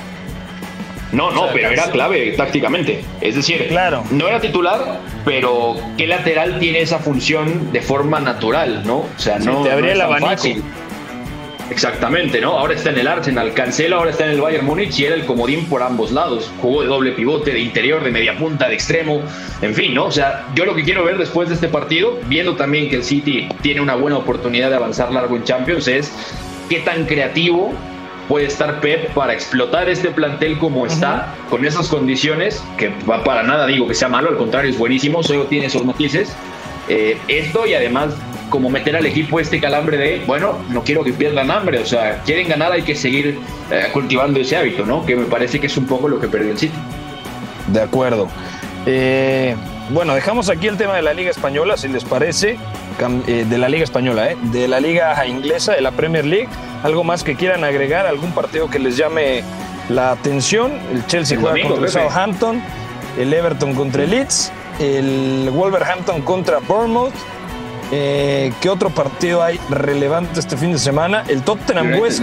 [1.12, 3.04] No, no, pero era clave tácticamente.
[3.20, 4.02] Es decir, claro.
[4.10, 8.98] no era titular, pero ¿qué lateral tiene esa función de forma natural, no?
[8.98, 10.64] O sea, no, te abría no es fácil.
[11.68, 12.52] Exactamente, ¿no?
[12.52, 15.26] Ahora está en el Arsenal, Cancelo ahora está en el Bayern Múnich y era el
[15.26, 16.50] comodín por ambos lados.
[16.60, 19.20] Jugó de doble pivote, de interior, de media punta, de extremo,
[19.62, 20.04] en fin, ¿no?
[20.04, 23.04] O sea, yo lo que quiero ver después de este partido, viendo también que el
[23.04, 26.12] City tiene una buena oportunidad de avanzar largo en Champions, es
[26.68, 27.72] qué tan creativo
[28.28, 33.42] puede estar Pep para explotar este plantel como está, con esas condiciones, que va para
[33.42, 36.34] nada digo que sea malo, al contrario, es buenísimo, solo tiene esos matices.
[36.88, 38.14] Eh, esto y además
[38.50, 42.22] como meter al equipo este calambre de, bueno, no quiero que pierdan hambre, o sea,
[42.24, 43.38] quieren ganar, hay que seguir
[43.70, 45.04] eh, cultivando ese hábito, ¿no?
[45.04, 46.76] Que me parece que es un poco lo que perdió el City.
[47.68, 48.28] De acuerdo.
[48.86, 49.56] Eh,
[49.90, 52.56] bueno, dejamos aquí el tema de la Liga Española, si les parece,
[53.26, 54.36] de la Liga Española, ¿eh?
[54.44, 56.48] de la Liga Inglesa, de la Premier League.
[56.82, 58.06] ¿Algo más que quieran agregar?
[58.06, 59.42] ¿Algún partido que les llame
[59.88, 60.72] la atención?
[60.92, 62.62] El Chelsea juega contra el Southampton,
[63.18, 67.14] el Everton contra el Leeds, el Wolverhampton contra Bournemouth.
[67.92, 71.24] Eh, ¿Qué otro partido hay relevante este fin de semana?
[71.28, 72.22] El Tottenham West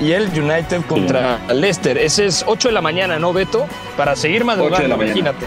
[0.00, 1.96] y el United contra Leicester.
[1.98, 3.66] Ese es 8 de la mañana, ¿no, Beto?
[3.96, 5.46] Para seguir madrugando, imagínate.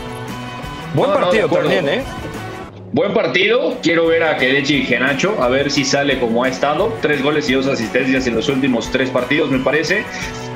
[0.94, 2.04] Buen partido también, ¿eh?
[2.94, 6.98] Buen partido, quiero ver a Kedechi y Genacho, a ver si sale como ha estado.
[7.02, 10.06] Tres goles y dos asistencias en los últimos tres partidos, me parece.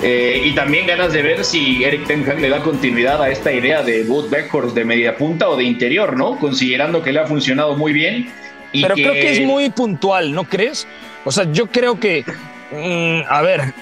[0.01, 3.51] Eh, y también ganas de ver si Eric Ten Hag le da continuidad a esta
[3.51, 6.39] idea de Wood Beckhorst de media punta o de interior, ¿no?
[6.39, 8.31] Considerando que le ha funcionado muy bien.
[8.71, 10.87] Pero creo que es muy puntual, ¿no crees?
[11.25, 12.23] O sea, yo creo que,
[12.71, 13.73] mm, a ver,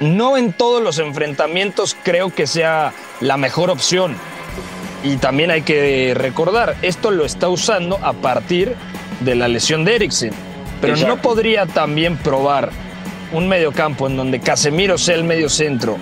[0.00, 4.16] no en todos los enfrentamientos creo que sea la mejor opción.
[5.04, 8.74] Y también hay que recordar, esto lo está usando a partir
[9.20, 10.32] de la lesión de Eriksen.
[10.80, 12.70] Pero no podría también probar
[13.32, 15.96] un mediocampo en donde Casemiro sea el medio centro.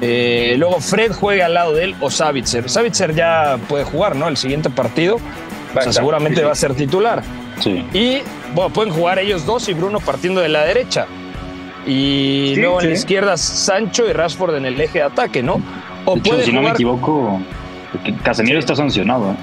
[0.00, 2.68] Eh, luego Fred juegue al lado de él o Savitzer.
[2.68, 4.28] Savitzer ya puede jugar, ¿no?
[4.28, 5.16] El siguiente partido.
[5.16, 7.22] O sea, seguramente va a ser titular.
[7.60, 7.84] Sí.
[7.92, 8.22] Y
[8.54, 11.06] bueno, pueden jugar ellos dos y Bruno partiendo de la derecha.
[11.86, 15.60] Y luego en la izquierda Sancho y Rashford en el eje de ataque, ¿no?
[16.04, 17.40] O puede si no me equivoco,
[18.22, 19.32] Casemiro está sancionado.
[19.32, 19.36] ¿eh?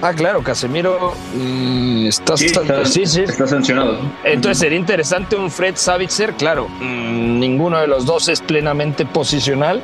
[0.00, 3.98] Ah, claro, Casemiro mm, está, sí, está, sancionado.
[4.22, 9.80] Entonces sería interesante un Fred Savitzer, claro, mm, ninguno de los dos es plenamente posicional,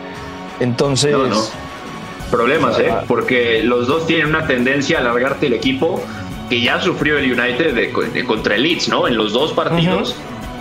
[0.61, 1.13] entonces...
[1.13, 1.43] No, no.
[2.31, 2.93] Problemas, ¿eh?
[3.07, 6.03] Porque los dos tienen una tendencia a alargarte el equipo
[6.49, 9.09] que ya sufrió el United de, contra el Leeds, ¿no?
[9.09, 10.17] En los dos partidos.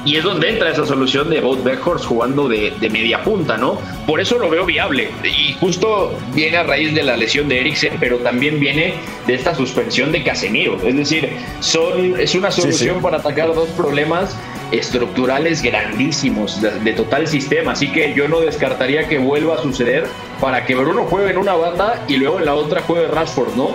[0.06, 3.80] Y es donde entra esa solución de Both Beckhorst jugando de, media punta, ¿no?
[4.06, 5.12] Por eso lo veo viable.
[5.24, 9.56] Y justo viene a raíz de la lesión de Eriksen, pero también viene de esta
[9.56, 10.78] suspensión de Casemiro.
[10.86, 11.30] Es decir,
[11.62, 14.38] son, es una solución para atacar dos problemas
[14.73, 17.73] estructurales grandísimos de, total sistema.
[17.73, 20.07] Así que yo no descartaría que vuelva a suceder
[20.41, 23.69] para que Bruno juegue en una banda y luego en la otra juegue Rashford, ¿no?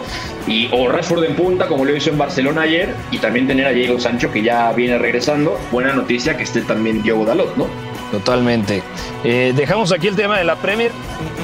[0.46, 3.70] Y, o Rashford en punta, como lo hizo en Barcelona ayer, y también tener a
[3.70, 5.58] Diego Sancho que ya viene regresando.
[5.70, 7.66] Buena noticia que esté también Diego Dalot, ¿no?
[8.10, 8.82] Totalmente.
[9.22, 10.90] Eh, dejamos aquí el tema de la Premier.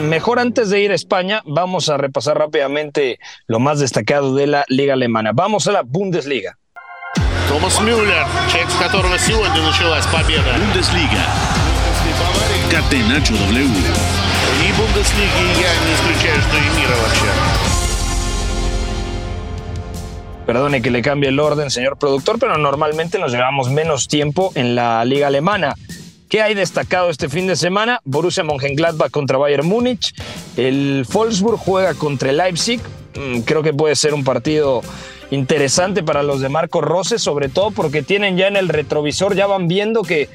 [0.09, 4.65] Mejor antes de ir a España, vamos a repasar rápidamente lo más destacado de la
[4.69, 5.33] Liga Alemana.
[5.33, 6.59] Vamos a la Bundesliga.
[7.54, 10.54] Томас Мюллер, человек, с которого сегодня началась победа.
[10.58, 11.24] Бундеслига.
[12.70, 13.66] Catenacho W.
[13.66, 17.26] И Бундеслиги я не исключаю, что и мира вообще.
[20.46, 24.74] Perdone que le cambie el orden, señor productor, pero normalmente nos llevamos menos tiempo en
[24.74, 25.76] la liga alemana.
[26.28, 28.00] ¿Qué hay destacado este fin de semana?
[28.04, 30.14] Borussia Mönchengladbach contra Bayern Múnich.
[30.58, 32.80] El Wolfsburg juega contra el Leipzig.
[33.16, 34.82] Mm, creo que puede ser un partido
[35.35, 39.47] interesante para los de Marco Rose, sobre todo porque tienen ya en el retrovisor, ya
[39.47, 40.29] van viendo que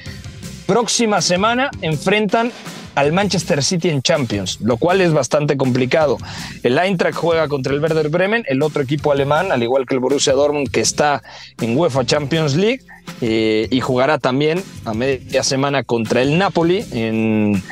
[0.68, 2.52] próxima semana enfrentan
[2.96, 6.18] al Manchester City en Champions, lo cual es bastante complicado.
[6.64, 10.02] El Eintracht juega contra el Werder Bremen, el otro equipo alemán, al igual que el
[10.02, 11.24] Borussia Dortmund, que está
[11.62, 12.82] en UEFA Champions League,
[13.22, 17.64] eh, y jugará también a media semana contra el Napoli en,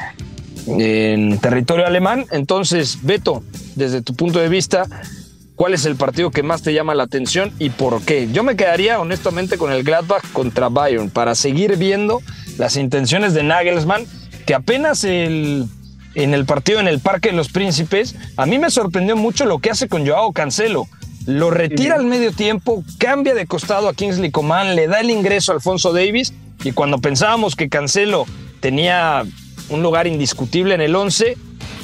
[0.67, 2.25] en territorio alemán.
[2.31, 3.43] Entonces, Beto,
[3.75, 4.85] desde tu punto de vista,
[5.57, 8.29] ¿Cuál es el partido que más te llama la atención y por qué?
[8.31, 12.21] Yo me quedaría honestamente con el Gladbach contra Bayern para seguir viendo
[12.59, 14.05] las intenciones de Nagelsmann
[14.45, 15.65] que apenas el,
[16.13, 19.57] en el partido en el Parque de los Príncipes, a mí me sorprendió mucho lo
[19.57, 20.87] que hace con Joao Cancelo.
[21.25, 25.51] Lo retira al medio tiempo, cambia de costado a Kingsley Coman, le da el ingreso
[25.51, 28.27] a Alfonso Davis y cuando pensábamos que Cancelo
[28.59, 29.23] tenía
[29.69, 31.35] un lugar indiscutible en el 11,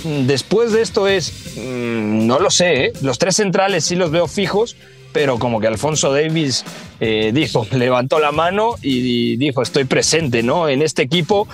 [0.03, 2.93] después de esto es, mm, no lo sé, ¿eh?
[3.01, 4.75] los tres centrales sí los veo fijos,
[5.11, 6.65] pero como que Alfonso Davis
[6.99, 10.69] eh, dijo, levantó la mano y dijo, estoy presente, ¿no?
[10.69, 11.47] En este equipo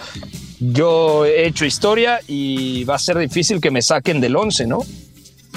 [0.59, 4.79] yo he hecho historia y va a ser difícil que me saquen del 11, ¿no?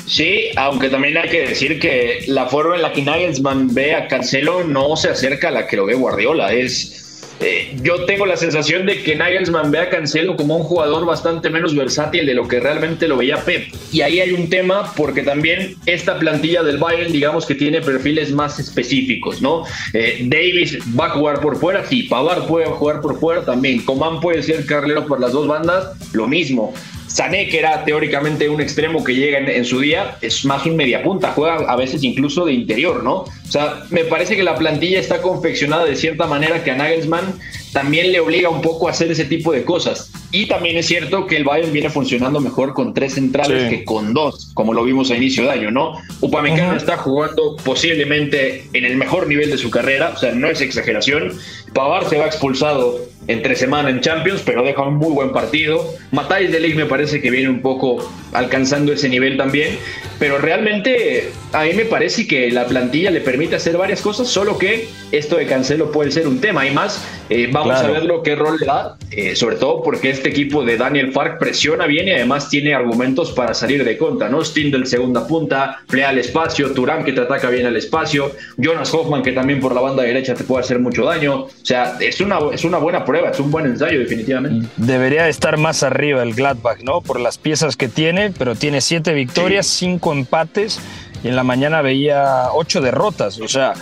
[0.06, 4.08] Sí, aunque también hay que decir que la forma en la que Nagelsmann ve a
[4.08, 6.52] Cancelo no se acerca a la que lo ve Guardiola.
[6.52, 7.01] Es
[7.42, 11.50] eh, yo tengo la sensación de que Nagelsmann ve a Cancelo como un jugador bastante
[11.50, 13.66] menos versátil de lo que realmente lo veía Pep.
[13.90, 18.32] Y ahí hay un tema porque también esta plantilla del Bayern, digamos que tiene perfiles
[18.32, 19.64] más específicos, ¿no?
[19.92, 24.20] Eh, Davis va a jugar por fuera, sí, Pavard puede jugar por fuera también, Coman
[24.20, 26.72] puede ser carrilero por las dos bandas, lo mismo.
[27.12, 31.32] Sané, que era teóricamente un extremo que llega en, su día, es más un mediapunta,
[31.32, 33.24] juega a veces incluso de interior, ¿no?
[33.24, 37.38] O sea, me parece que la plantilla está confeccionada de cierta manera que a Nagelsmann
[37.74, 40.10] también le obliga un poco a hacer ese tipo de cosas.
[40.34, 44.14] Y también es cierto que el Bayern viene funcionando mejor con tres centrales que con
[44.14, 45.98] dos, como lo vimos a inicio de año, ¿no?
[46.22, 50.62] Upamecano está jugando posiblemente en el mejor nivel de su carrera, o sea, no es
[50.62, 51.34] exageración.
[51.74, 55.84] Pavard se va expulsado entre semana en Champions, pero deja un muy buen partido.
[56.10, 59.78] Matáis de Ligt me parece que viene un poco alcanzando ese nivel también,
[60.18, 64.58] pero realmente a mí me parece que la plantilla le permite hacer varias cosas, solo
[64.58, 66.66] que esto de Cancelo puede ser un tema.
[66.66, 70.10] Y más, eh, vamos a ver lo qué rol le da, eh, sobre todo porque
[70.22, 74.28] este equipo de Daniel Fark presiona bien y además tiene argumentos para salir de contra,
[74.28, 74.44] ¿no?
[74.44, 79.24] Stindl segunda punta, plea al espacio, Turán que te ataca bien al espacio, Jonas Hoffman
[79.24, 81.46] que también por la banda derecha te puede hacer mucho daño.
[81.46, 84.68] O sea, es una, es una buena prueba, es un buen ensayo definitivamente.
[84.76, 87.00] Debería estar más arriba el Gladbach, ¿no?
[87.00, 90.78] Por las piezas que tiene, pero tiene siete victorias, cinco empates
[91.24, 93.72] y en la mañana veía ocho derrotas, o sea,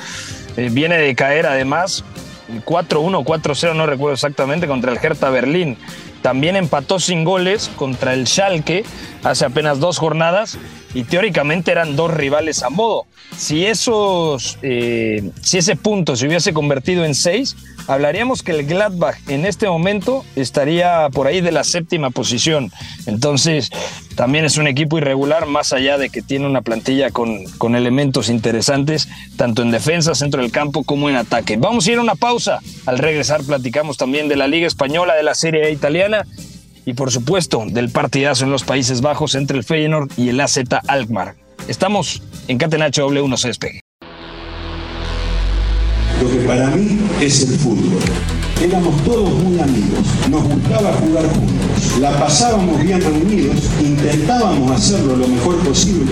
[0.56, 2.02] eh, viene de caer además
[2.64, 5.76] 4-1, 4-0, no recuerdo exactamente, contra el Hertha Berlín.
[6.22, 8.84] También empató sin goles contra el Schalke
[9.22, 10.58] hace apenas dos jornadas
[10.94, 13.06] y teóricamente eran dos rivales a modo.
[13.36, 17.56] Si, esos, eh, si ese punto se hubiese convertido en seis,
[17.90, 22.70] hablaríamos que el Gladbach en este momento estaría por ahí de la séptima posición.
[23.06, 23.70] Entonces,
[24.14, 28.28] también es un equipo irregular, más allá de que tiene una plantilla con, con elementos
[28.28, 31.56] interesantes, tanto en defensa, centro del campo, como en ataque.
[31.56, 32.60] Vamos a ir a una pausa.
[32.86, 36.24] Al regresar platicamos también de la Liga Española, de la Serie A italiana
[36.86, 40.58] y por supuesto del partidazo en los Países Bajos entre el Feyenoord y el AZ
[40.86, 41.34] Alkmaar.
[41.66, 43.80] Estamos en Catenacho W, no se despegue.
[46.50, 48.02] Para mí es el fútbol.
[48.60, 55.28] Éramos todos muy amigos, nos gustaba jugar juntos, la pasábamos bien reunidos, intentábamos hacerlo lo
[55.28, 56.10] mejor posible,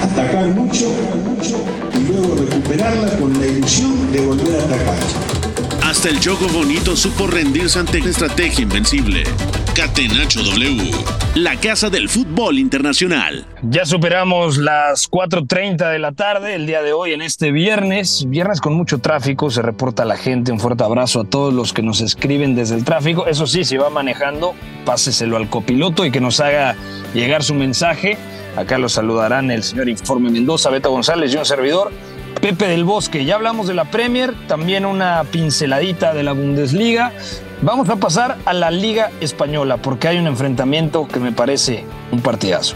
[0.00, 0.86] atacar mucho,
[1.24, 1.60] mucho
[1.94, 5.41] y luego recuperarla con la ilusión de volver a atacar.
[6.04, 9.22] El Choco Bonito supo rendirse ante la estrategia invencible.
[9.72, 10.90] Catenacho W,
[11.36, 13.46] la casa del fútbol internacional.
[13.62, 18.24] Ya superamos las 4.30 de la tarde el día de hoy en este viernes.
[18.28, 20.50] Viernes con mucho tráfico, se reporta la gente.
[20.50, 23.26] Un fuerte abrazo a todos los que nos escriben desde el tráfico.
[23.26, 26.74] Eso sí, si va manejando, páseselo al copiloto y que nos haga
[27.14, 28.18] llegar su mensaje.
[28.56, 31.92] Acá lo saludarán el señor Informe Mendoza, Beto González y un servidor.
[32.40, 37.12] Pepe del Bosque, ya hablamos de la Premier, también una pinceladita de la Bundesliga.
[37.60, 42.20] Vamos a pasar a la Liga Española porque hay un enfrentamiento que me parece un
[42.20, 42.74] partidazo.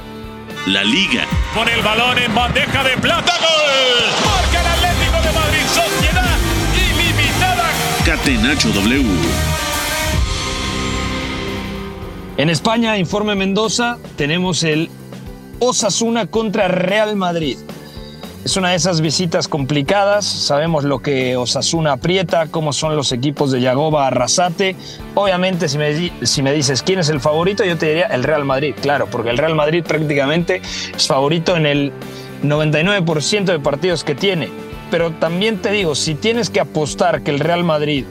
[0.67, 1.25] La Liga.
[1.55, 3.33] Con el balón en bandeja de plata.
[3.39, 4.25] ¡Gol!
[4.25, 5.67] Marca el Atlético de Madrid.
[5.67, 6.37] Sociedad
[6.75, 7.65] ilimitada.
[8.05, 9.05] Catenacho W.
[12.37, 14.91] En España, informe Mendoza, tenemos el
[15.59, 17.57] Osasuna contra Real Madrid.
[18.47, 20.25] Es una de esas visitas complicadas.
[20.25, 24.77] Sabemos lo que Osasuna aprieta, cómo son los equipos de Yagoba Arrasate.
[25.17, 29.09] Obviamente, si me, dices quién es el favorito, yo te diría el Real Madrid, claro,
[29.11, 30.63] porque el Real Madrid prácticamente
[30.97, 31.93] es favorito en el
[32.45, 34.49] 99% de partidos que tiene.
[34.93, 38.05] Pero también te digo, si tienes que apostar que el Real Madrid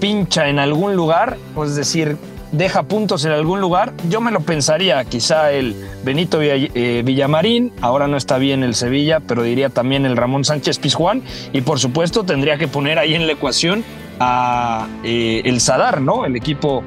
[0.00, 2.16] pincha en algún lugar, pues decir,
[2.52, 8.06] deja puntos en algún lugar, yo me lo pensaría, quizá el Benito eh, Villamarín, ahora
[8.06, 12.24] no está bien el Sevilla, pero diría también el Ramón Sánchez Pizjuán, y por supuesto
[12.24, 13.82] tendría que poner ahí en la ecuación
[14.20, 16.24] a eh, el Sadar, ¿no?
[16.26, 16.84] El equipo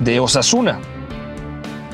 [0.00, 0.80] de Osasuna.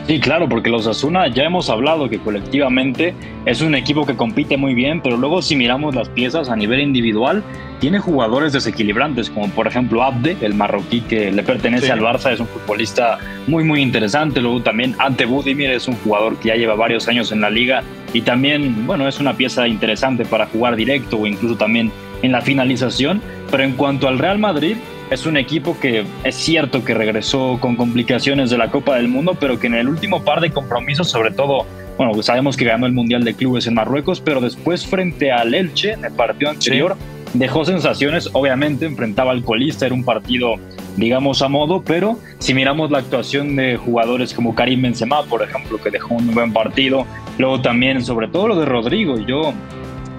[0.07, 4.57] Sí, claro, porque los Asuna ya hemos hablado que colectivamente es un equipo que compite
[4.57, 7.45] muy bien, pero luego si miramos las piezas a nivel individual,
[7.79, 12.41] tiene jugadores desequilibrantes, como por ejemplo Abde, el marroquí que le pertenece al Barça, es
[12.41, 14.41] un futbolista muy muy interesante.
[14.41, 17.83] Luego también Ante Budimir es un jugador que ya lleva varios años en la liga
[18.13, 22.41] y también, bueno, es una pieza interesante para jugar directo o incluso también en la
[22.41, 23.23] finalización.
[23.51, 24.77] Pero en cuanto al Real Madrid,
[25.11, 29.37] es un equipo que es cierto que regresó con complicaciones de la Copa del Mundo,
[29.39, 31.67] pero que en el último par de compromisos, sobre todo,
[31.99, 35.53] bueno, pues sabemos que ganó el Mundial de Clubes en Marruecos, pero después frente al
[35.53, 36.97] Elche, en el partido anterior,
[37.35, 40.55] dejó sensaciones, obviamente enfrentaba al colista, era un partido,
[40.97, 45.81] digamos, a modo, pero si miramos la actuación de jugadores como Karim Benzema, por ejemplo,
[45.83, 47.05] que dejó un buen partido,
[47.37, 49.53] luego también, sobre todo lo de Rodrigo, yo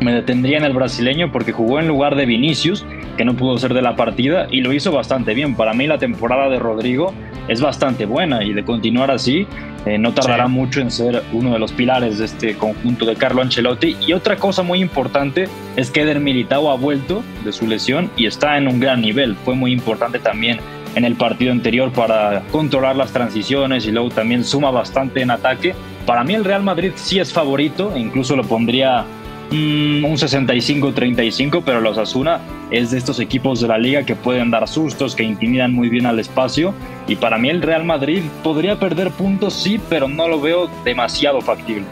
[0.02, 2.86] me detendría en el brasileño porque jugó en lugar de Vinicius,
[3.22, 5.54] que no pudo ser de la partida, y lo hizo bastante bien.
[5.54, 7.14] Para mí la temporada de Rodrigo
[7.48, 9.46] es bastante buena y de continuar así,
[9.86, 13.44] eh, no tardará mucho en ser uno de los pilares de este conjunto de Carlo
[13.44, 13.96] Ancelotti.
[14.08, 18.26] Y otra cosa muy importante es que Eder Militao ha vuelto de su lesión y
[18.26, 19.36] está en un gran nivel.
[19.36, 20.58] Fue muy importante también
[20.96, 25.76] en el partido anterior para controlar las transiciones y luego también suma bastante en ataque.
[26.08, 29.06] Para mí el Real Madrid sí es favorito, e incluso lo pondría
[29.52, 32.40] Mm, un 65-35, pero los Asuna
[32.72, 36.06] es de estos equipos de la liga que pueden dar sustos, que intimidan muy bien
[36.06, 36.74] al espacio.
[37.06, 41.42] Y para mí el Real Madrid podría perder puntos, sí, pero no lo veo demasiado
[41.42, 41.84] factible.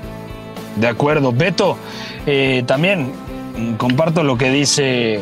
[0.77, 1.77] De acuerdo, Beto,
[2.25, 3.11] eh, también
[3.77, 5.19] comparto lo que dice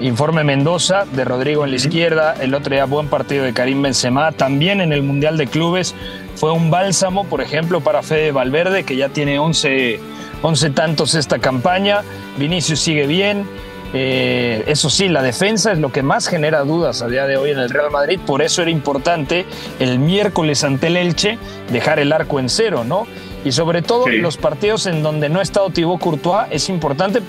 [0.00, 4.32] Informe Mendoza de Rodrigo en la izquierda, el otro día buen partido de Karim Benzema,
[4.32, 5.94] también en el Mundial de Clubes
[6.36, 10.00] fue un bálsamo, por ejemplo, para Fede Valverde, que ya tiene 11
[10.42, 12.02] 11 tantos esta campaña.
[12.36, 13.46] Vinicius sigue bien.
[13.94, 17.50] Eh, eso sí, la defensa es lo que más genera dudas a día de hoy
[17.50, 18.20] en el Real Madrid.
[18.24, 19.46] Por eso era importante
[19.78, 21.38] el miércoles ante el Elche
[21.72, 23.06] dejar el arco en cero, ¿no?
[23.44, 27.22] Y sobre todo los partidos en donde no ha estado Thibaut Courtois es importante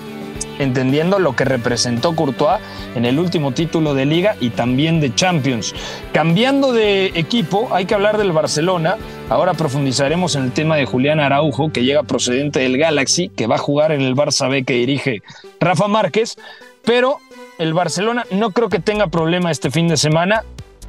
[0.60, 2.60] entendiendo lo que representó Courtois
[2.94, 5.74] en el último título de liga y también de Champions.
[6.12, 8.96] Cambiando de equipo, hay que hablar del Barcelona.
[9.28, 13.56] Ahora profundizaremos en el tema de Julián Araujo, que llega procedente del Galaxy, que va
[13.56, 15.22] a jugar en el Barça B que dirige
[15.58, 16.36] Rafa Márquez,
[16.84, 17.18] pero
[17.58, 20.44] el Barcelona no creo que tenga problema este fin de semana,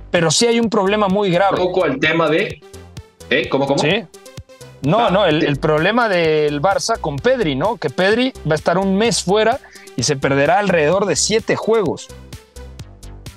[0.10, 1.60] pero sí hay un problema muy grave.
[1.60, 2.62] Un poco el tema de...
[3.30, 3.48] ¿Eh?
[3.50, 3.80] ¿Cómo, cómo?
[3.80, 4.04] Sí.
[4.82, 7.78] No, no, el, problema del Barça con Pedri, ¿no?
[7.78, 9.60] Que Pedri va a estar un mes fuera
[9.96, 12.08] y se perderá alrededor de siete juegos.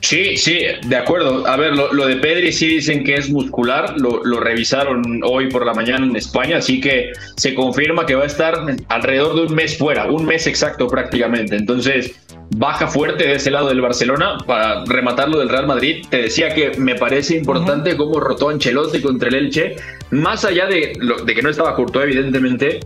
[0.04, 1.46] Sí, sí, de acuerdo.
[1.46, 5.64] A ver, lo, de Pedri sí dicen que es muscular, lo, lo, revisaron hoy por
[5.64, 8.54] la mañana en España, así que se confirma que va a estar
[8.88, 11.56] alrededor de un mes fuera, un mes exacto prácticamente.
[11.56, 16.04] Entonces, baja fuerte de ese lado del Barcelona para rematarlo del Real Madrid.
[16.10, 19.76] Te decía que me parece importante cómo rotó Ancelotti contra el Elche,
[20.10, 22.80] más allá de, de que no estaba Courtois evidentemente,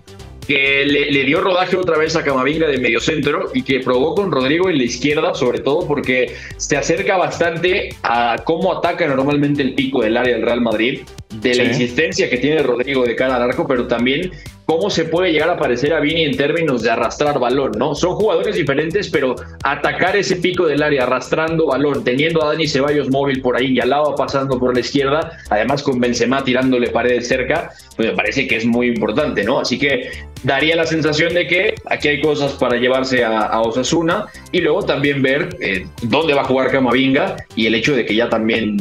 [0.48, 4.32] que le, dio rodaje otra vez a Camavinga de medio centro y que probó con
[4.32, 9.74] Rodrigo en la izquierda, sobre todo porque se acerca bastante a cómo ataca normalmente el
[9.74, 11.02] pico del área del Real Madrid,
[11.34, 14.32] de la insistencia que tiene Rodrigo de cara al arco, pero también
[14.68, 17.94] cómo se puede llegar a parecer a Vini en términos de arrastrar balón, ¿no?
[17.94, 23.08] Son jugadores diferentes, pero atacar ese pico del área arrastrando balón, teniendo a Dani Ceballos
[23.08, 27.70] móvil por ahí y Alaba pasando por la izquierda, además con Benzema tirándole paredes cerca,
[27.96, 29.58] pues me parece que es muy importante, ¿no?
[29.58, 30.10] Así que
[30.42, 35.22] daría la sensación de que aquí hay cosas para llevarse a, Osasuna y luego también
[35.22, 38.76] ver eh, dónde va a jugar Camavinga y el hecho de que ya también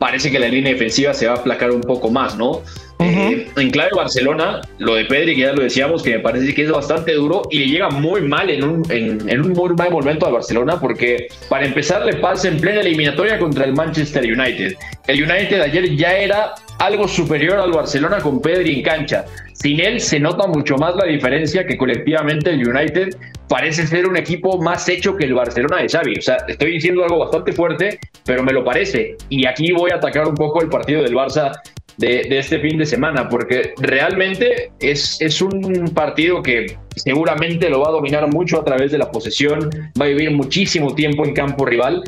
[0.00, 2.62] parece que la línea defensiva se va a aplacar un poco más, ¿no?
[3.00, 6.64] Eh, en clave Barcelona, lo de Pedri, que ya lo decíamos, que me parece que
[6.64, 10.26] es bastante duro y le llega muy mal en un, en, un muy mal momento
[10.26, 14.74] a Barcelona, porque para empezar le pasa en plena eliminatoria contra el Manchester United.
[15.06, 19.24] El United ayer ya era algo superior al Barcelona con Pedri en cancha.
[19.52, 23.16] Sin él se nota mucho más la diferencia que colectivamente el United
[23.48, 26.18] parece ser un equipo más hecho que el Barcelona de Xavi.
[26.18, 29.16] O sea, estoy diciendo algo bastante fuerte, pero me lo parece.
[29.30, 31.52] Y aquí voy a atacar un poco el partido del Barça
[31.98, 37.88] de, este fin de semana, porque realmente es, es un partido que seguramente lo va
[37.88, 39.68] a dominar mucho a través de la posesión,
[40.00, 42.04] va a vivir muchísimo tiempo en campo rival,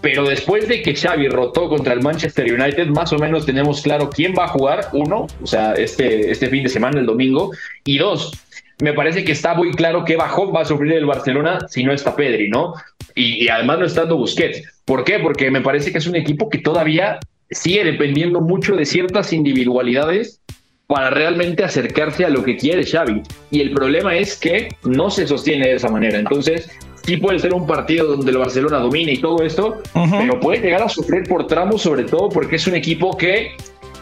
[0.00, 4.10] pero después de que Xavi rotó contra el Manchester United, más o menos tenemos claro
[4.10, 7.50] quién va a jugar, uno, o sea, este, este fin de semana, el domingo,
[7.84, 8.32] y dos,
[8.80, 11.92] me parece que está muy claro qué bajón va a sufrir el Barcelona si no
[11.92, 12.74] está Pedri, ¿no?
[13.14, 14.62] Y, además no estando Busquets.
[14.84, 15.18] ¿Por qué?
[15.18, 17.18] Porque me parece que es un equipo que todavía
[17.50, 20.40] sigue dependiendo mucho de ciertas individualidades
[20.86, 23.22] para realmente acercarse a lo que quiere Xavi.
[23.50, 26.18] Y el problema es que no se sostiene de esa manera.
[26.18, 26.70] Entonces,
[27.02, 30.82] sí puede ser un partido donde el Barcelona domine y todo esto, pero puede llegar
[30.82, 33.52] a sufrir por tramos, sobre todo porque es un equipo que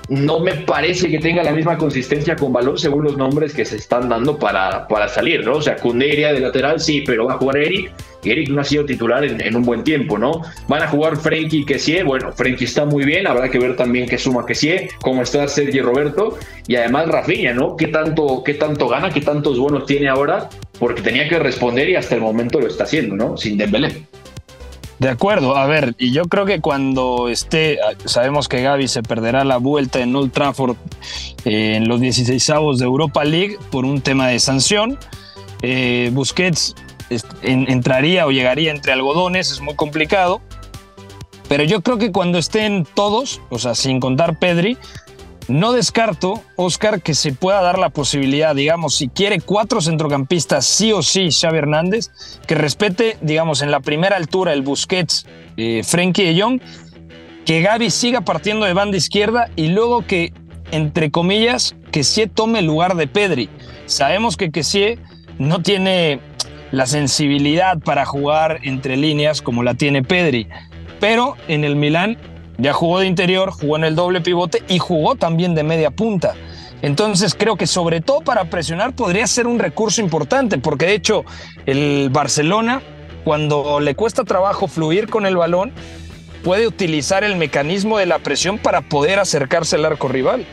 [0.08, 3.76] no me parece que tenga la misma consistencia con balón según los nombres que se
[3.76, 5.56] están dando para, para salir, ¿no?
[5.56, 7.92] O sea, Kunderia de lateral sí, pero va a jugar Eric.
[8.24, 10.42] Eric no ha sido titular en, un buen tiempo, ¿no?
[10.68, 12.02] Van a jugar Frenkie y Kessie.
[12.02, 15.84] Bueno, Frenkie está muy bien, habrá que ver también qué suma Kessie, cómo está Sergio
[15.84, 17.76] Roberto y además Rafinha, ¿no?
[17.76, 20.48] ¿Qué tanto, qué tanto gana, qué tantos buenos tiene ahora?
[20.78, 23.36] Porque tenía que responder y hasta el momento lo está haciendo, ¿no?
[23.36, 24.06] Sin Dembélé.
[24.98, 29.44] De acuerdo, a ver, y yo creo que cuando esté, sabemos que Gaby se perderá
[29.44, 30.76] la vuelta en Old Trafford
[31.44, 32.46] eh, en los 16
[32.78, 34.98] de Europa League por un tema de sanción.
[35.62, 36.74] Eh, Busquets
[37.42, 40.40] entraría o llegaría entre algodones, es muy complicado.
[41.48, 44.78] Pero yo creo que cuando estén todos, o sea, sin contar Pedri,
[45.48, 50.92] no descarto, Oscar, que se pueda dar la posibilidad, digamos, si quiere cuatro centrocampistas, sí
[50.92, 52.10] o sí, Xavi Hernández,
[52.46, 55.26] que respete, digamos, en la primera altura el Busquets,
[55.56, 56.60] eh, Frenkie de
[57.44, 60.32] que Gaby siga partiendo de banda izquierda y luego que,
[60.70, 63.50] entre comillas, que sí tome el lugar de Pedri.
[63.86, 64.98] Sabemos que Kessie
[65.38, 66.20] no tiene
[66.70, 70.48] la sensibilidad para jugar entre líneas como la tiene Pedri,
[71.00, 72.18] pero en el Milán
[72.58, 76.34] ya jugó de interior, jugó en el doble pivote y jugó también de media punta.
[76.82, 81.24] Entonces creo que sobre todo para presionar podría ser un recurso importante, porque de hecho
[81.66, 82.82] el Barcelona,
[83.24, 85.72] cuando le cuesta trabajo fluir con el balón,
[86.42, 90.44] puede utilizar el mecanismo de la presión para poder acercarse al arco rival.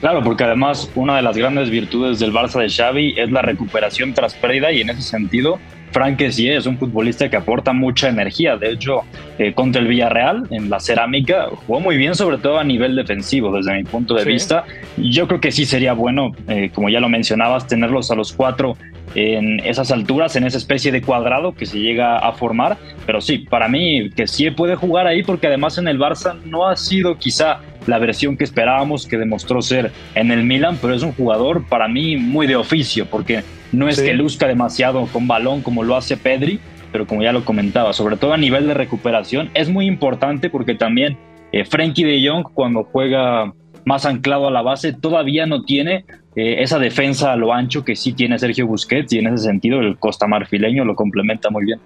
[0.00, 4.14] Claro, porque además una de las grandes virtudes del Barça de Xavi es la recuperación
[4.14, 5.58] tras pérdida y en ese sentido
[5.92, 8.56] Frank sí es un futbolista que aporta mucha energía.
[8.56, 9.02] De hecho,
[9.38, 13.54] eh, contra el Villarreal en la cerámica jugó muy bien, sobre todo a nivel defensivo,
[13.54, 14.64] desde mi punto de vista.
[14.96, 18.76] Yo creo que sí sería bueno, eh, como ya lo mencionabas, tenerlos a los cuatro
[19.14, 22.78] en esas alturas, en esa especie de cuadrado que se llega a formar.
[23.04, 26.66] Pero sí, para mí que sí puede jugar ahí porque además en el Barça no
[26.66, 31.02] ha sido quizá la versión que esperábamos que demostró ser en el Milan, pero es
[31.02, 35.62] un jugador para mí muy de oficio porque no es que luzca demasiado con balón
[35.62, 36.60] como lo hace Pedri,
[36.90, 40.74] pero como ya lo comentaba, sobre todo a nivel de recuperación, es muy importante porque
[40.74, 41.16] también
[41.52, 43.52] eh, Frankie de Jong cuando juega
[43.84, 46.04] más anclado a la base todavía no tiene
[46.36, 49.80] eh, esa defensa a lo ancho que sí tiene Sergio Busquets y en ese sentido
[49.80, 51.80] el Costa Marfileño lo complementa muy bien.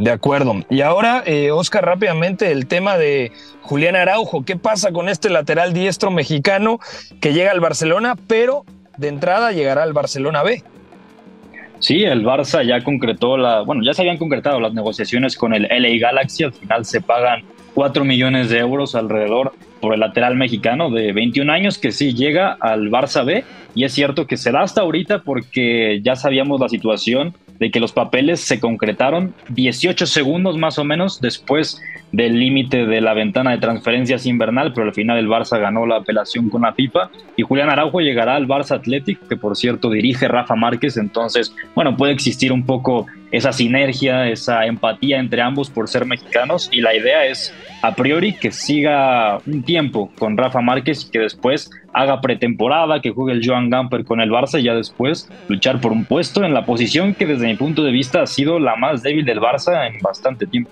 [0.00, 0.54] De acuerdo.
[0.70, 4.46] Y ahora, eh, Oscar, rápidamente el tema de Julián Araujo.
[4.46, 6.80] ¿Qué pasa con este lateral diestro mexicano
[7.20, 8.64] que llega al Barcelona, pero
[8.96, 10.62] de entrada llegará al Barcelona B?
[11.80, 15.64] Sí, el Barça ya concretó la, bueno, ya se habían concretado las negociaciones con el
[15.64, 17.42] LA Galaxy, al final se pagan
[17.74, 22.56] 4 millones de euros alrededor por el lateral mexicano de 21 años que sí llega
[22.58, 23.44] al Barça B
[23.74, 27.78] y es cierto que se da hasta ahorita porque ya sabíamos la situación de que
[27.78, 31.80] los papeles se concretaron 18 segundos más o menos después
[32.10, 35.96] del límite de la ventana de transferencias invernal, pero al final el Barça ganó la
[35.96, 37.10] apelación con la FIFA.
[37.36, 41.96] Y Julián Araujo llegará al Barça Athletic, que por cierto dirige Rafa Márquez, entonces, bueno,
[41.96, 46.94] puede existir un poco esa sinergia, esa empatía entre ambos por ser mexicanos y la
[46.94, 52.20] idea es a priori que siga un tiempo con Rafa Márquez y que después haga
[52.20, 56.04] pretemporada, que juegue el Joan Gamper con el Barça y ya después luchar por un
[56.04, 59.24] puesto en la posición que desde mi punto de vista ha sido la más débil
[59.24, 60.70] del Barça en bastante tiempo.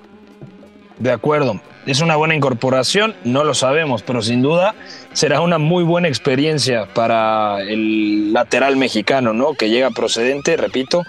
[0.99, 1.61] De acuerdo.
[1.86, 4.74] Es una buena incorporación, no lo sabemos, pero sin duda
[5.14, 9.55] será una muy buena experiencia para el lateral mexicano, ¿no?
[9.55, 11.03] Que llega procedente, repito,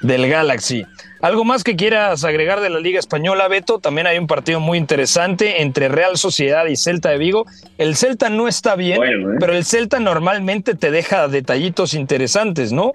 [0.00, 0.86] del Galaxy.
[1.20, 3.78] ¿Algo más que quieras agregar de la Liga Española, Beto?
[3.78, 7.44] También hay un partido muy interesante entre Real Sociedad y Celta de Vigo.
[7.76, 9.36] El Celta no está bien, ¿eh?
[9.38, 12.92] pero el Celta normalmente te deja detallitos interesantes, ¿no?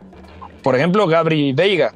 [0.64, 1.94] Por ejemplo, Gabri Veiga.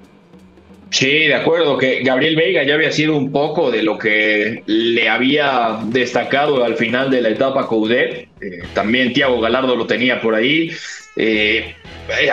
[0.92, 5.08] Sí, de acuerdo, que Gabriel Veiga ya había sido un poco de lo que le
[5.08, 8.28] había destacado al final de la etapa Coudet.
[8.42, 10.70] Eh, también Thiago Galardo lo tenía por ahí.
[11.16, 11.76] Eh,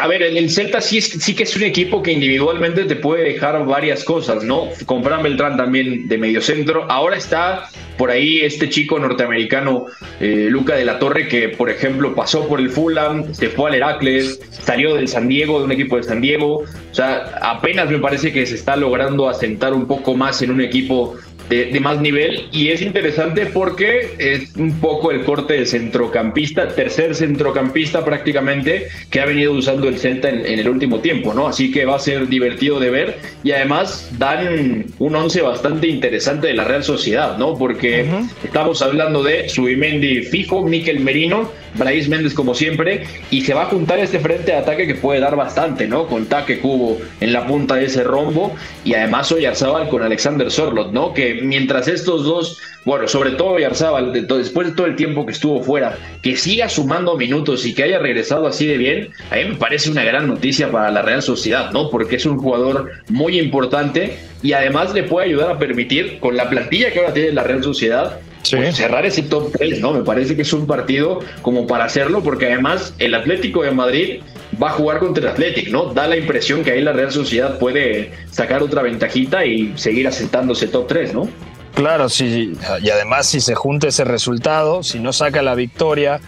[0.01, 3.65] a ver, el Celta sí, sí que es un equipo que individualmente te puede dejar
[3.67, 4.69] varias cosas, ¿no?
[4.87, 6.91] Con Fran Beltrán también de medio centro.
[6.91, 9.87] Ahora está por ahí este chico norteamericano,
[10.21, 13.77] eh, Luca de la Torre, que por ejemplo pasó por el Fulham, se fue al
[13.77, 16.59] Heracles, salió del San Diego, de un equipo de San Diego.
[16.59, 20.61] O sea, apenas me parece que se está logrando asentar un poco más en un
[20.61, 21.17] equipo
[21.49, 27.15] de, más nivel y es interesante porque es un poco el corte de centrocampista, tercer
[27.15, 31.47] centrocampista prácticamente que ha venido usando el Celta en, el último tiempo, ¿no?
[31.47, 36.49] Así que va a ser divertido de ver y además dan un once bastante interesante
[36.49, 37.57] de la Real Sociedad, ¿no?
[37.57, 38.07] Porque
[38.45, 43.67] estamos hablando de Subimendi fijo, Miquel Merino, Brais Méndez como siempre y se va a
[43.67, 46.07] juntar este frente de ataque que puede dar bastante, ¿no?
[46.07, 50.93] Con Taque Cubo en la punta de ese rombo y además Oyarzábal con Alexander Sorlot,
[50.93, 51.15] ¿no?
[51.15, 55.63] Que mientras estos dos, bueno, sobre todo Oyarzábal, después de todo el tiempo que estuvo
[55.63, 59.55] fuera, que siga sumando minutos y que haya regresado así de bien, a mí me
[59.57, 61.91] parece una gran noticia para la Real Sociedad, ¿no?
[61.91, 66.49] Porque es un jugador muy importante y además le puede ayudar a permitir, con la
[66.49, 68.21] plantilla que ahora tiene la Real Sociedad,
[68.51, 69.93] pues, cerrar ese top 3, ¿no?
[69.93, 74.21] Me parece que es un partido como para hacerlo, porque además el Atlético de Madrid
[74.63, 75.85] va a jugar contra el Atlético, ¿no?
[75.93, 80.69] Da la impresión que ahí la Real Sociedad puede sacar otra ventajita y seguir asentándose
[80.69, 81.29] top 3, ¿no?
[81.75, 86.21] Claro, sí, y además si se junta ese resultado, si no saca la victoria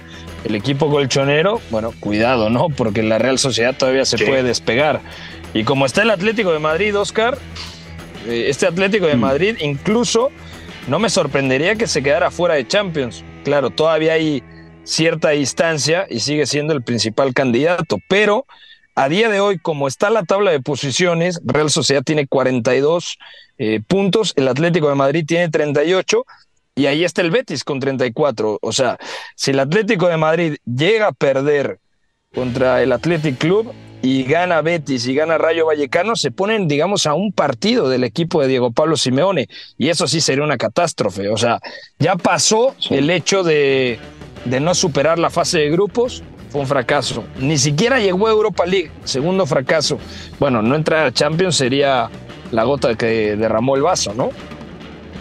[0.44, 2.68] el equipo colchonero, bueno, cuidado, ¿no?
[2.68, 5.00] Porque la Real Sociedad todavía se puede despegar.
[5.52, 7.36] Y como está el Atlético de Madrid, Oscar,
[8.26, 9.20] eh, este Atlético de mm.
[9.20, 10.30] Madrid incluso
[10.88, 13.24] no me sorprendería que se quedara fuera de Champions.
[13.44, 14.42] Claro, todavía hay
[14.90, 18.44] cierta distancia y sigue siendo el principal candidato, pero
[18.96, 23.18] a día de hoy, como está la tabla de posiciones, Real Sociedad tiene 42
[23.58, 26.24] eh, puntos, el Atlético de Madrid tiene 38
[26.74, 28.58] y ahí está el Betis con 34.
[28.60, 28.98] O sea,
[29.36, 31.78] si el Atlético de Madrid llega a perder
[32.34, 33.72] contra el Athletic Club,
[34.02, 38.40] y gana Betis y gana Rayo Vallecano, se ponen, digamos, a un partido del equipo
[38.40, 39.46] de Diego Pablo Simeone.
[39.76, 41.28] Y eso sí sería una catástrofe.
[41.28, 41.60] O sea,
[41.98, 43.98] ya pasó el hecho de,
[44.44, 47.24] de no superar la fase de grupos, fue un fracaso.
[47.38, 49.98] Ni siquiera llegó a Europa League, segundo fracaso.
[50.38, 52.08] Bueno, no entrar a Champions sería
[52.50, 54.30] la gota que derramó el vaso, ¿no?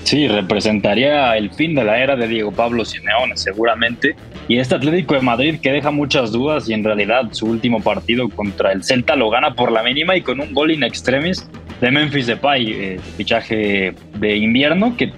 [0.03, 4.15] Sí, representaría el fin de la era de Diego Pablo Simeone, seguramente.
[4.47, 8.27] Y este Atlético de Madrid que deja muchas dudas y en realidad su último partido
[8.29, 11.47] contra el Celta lo gana por la mínima y con un gol in extremis
[11.81, 15.13] de Memphis Depay, eh, fichaje de invierno que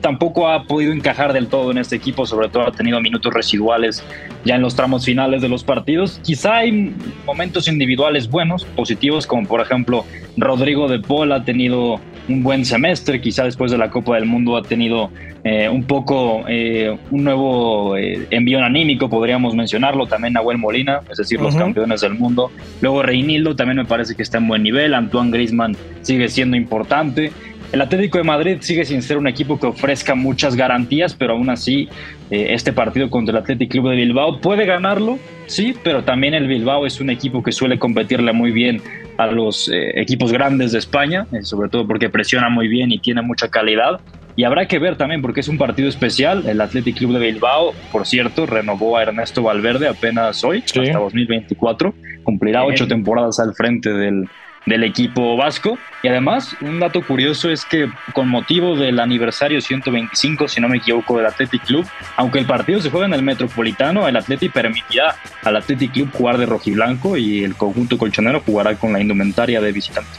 [0.00, 4.02] tampoco ha podido encajar del todo en este equipo, sobre todo ha tenido minutos residuales
[4.44, 6.20] ya en los tramos finales de los partidos.
[6.22, 6.94] Quizá hay
[7.26, 10.04] momentos individuales buenos, positivos, como por ejemplo
[10.36, 14.56] Rodrigo de Paul ha tenido un buen semestre, quizá después de la Copa del Mundo
[14.56, 15.10] ha tenido
[15.44, 21.18] eh, un poco eh, un nuevo eh, envío anímico, podríamos mencionarlo, también Nahuel Molina, es
[21.18, 22.50] decir, los campeones del mundo.
[22.80, 27.32] Luego Reinildo también me parece que está en buen nivel, Antoine Griezmann sigue siendo importante.
[27.72, 31.48] El Atlético de Madrid sigue sin ser un equipo que ofrezca muchas garantías, pero aún
[31.48, 31.88] así
[32.30, 36.86] este partido contra el Athletic Club de Bilbao puede ganarlo, sí, pero también el Bilbao
[36.86, 38.80] es un equipo que suele competirle muy bien
[39.16, 42.98] a los eh, equipos grandes de España, eh, sobre todo porque presiona muy bien y
[42.98, 44.00] tiene mucha calidad.
[44.34, 46.46] Y habrá que ver también porque es un partido especial.
[46.46, 51.94] El Athletic Club de Bilbao, por cierto, renovó a Ernesto Valverde apenas hoy, hasta 2024.
[52.22, 54.26] Cumplirá ocho temporadas al frente del,
[54.66, 55.78] del equipo vasco.
[56.02, 60.78] Y además, un dato curioso es que con motivo del aniversario 125, si no me
[60.78, 61.86] equivoco, del Athletic Club,
[62.16, 66.38] aunque el partido se juega en el Metropolitano, el Athletic permitirá al Athletic Club jugar
[66.38, 70.10] de rojiblanco y el conjunto colchonero jugará con la indumentaria de visitante.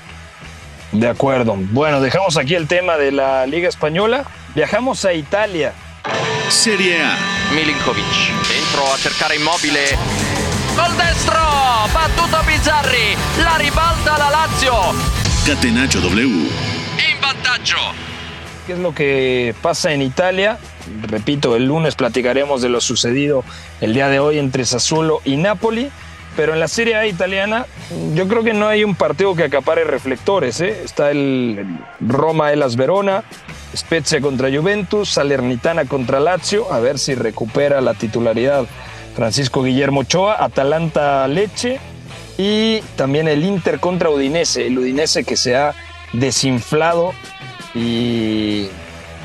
[0.92, 1.56] De acuerdo.
[1.58, 4.26] Bueno, dejamos aquí el tema de la Liga Española.
[4.54, 5.74] Viajamos a Italia.
[6.50, 7.18] Serie A.
[7.56, 8.06] Milinkovic.
[8.48, 10.33] Dentro a cercare Immobile.
[10.76, 11.40] Col destro,
[11.94, 14.74] battuto Bizzarri, la ribalta la Lazio.
[15.46, 16.26] Catenaccio W.
[16.26, 17.78] In vantaggio.
[18.66, 20.58] ¿Qué es lo que pasa en Italia?
[21.04, 23.44] Repito, el lunes platicaremos de lo sucedido
[23.82, 25.92] el día de hoy entre Sassuolo y Napoli.
[26.36, 27.68] Pero en la Serie A italiana,
[28.16, 30.60] yo creo que no hay un partido que acapare reflectores.
[30.62, 30.82] ¿eh?
[30.84, 31.64] Está el
[32.00, 33.24] Roma-Elas Verona,
[33.76, 38.66] Spezia contra Juventus, Salernitana contra Lazio, a ver si recupera la titularidad
[39.16, 41.80] Francisco Guillermo Ochoa, Atalanta Leche
[42.38, 45.74] y también el Inter contra Udinese, el Udinese que se ha
[46.14, 47.14] desinflado
[47.76, 48.68] y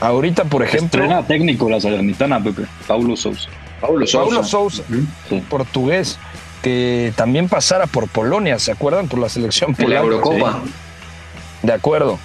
[0.01, 1.03] ahorita, por ejemplo...
[1.03, 3.49] Estrena técnico la Salernitana, Pepe, Paulo Sousa.
[3.81, 4.25] Paulo Sousa.
[4.25, 4.83] Paulo Sousa,
[5.49, 6.19] portugués,
[6.63, 9.09] que también pasara por Polonia, ¿se acuerdan?
[9.09, 9.95] Por la selección polaca.
[9.95, 10.63] La Eurocopa.
[11.63, 12.19] De acuerdo.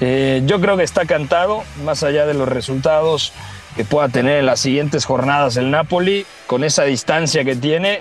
[0.00, 3.32] Eh, yo creo que está cantado, más allá de los resultados
[3.76, 8.00] que pueda tener en las siguientes jornadas el Napoli, con esa distancia que tiene,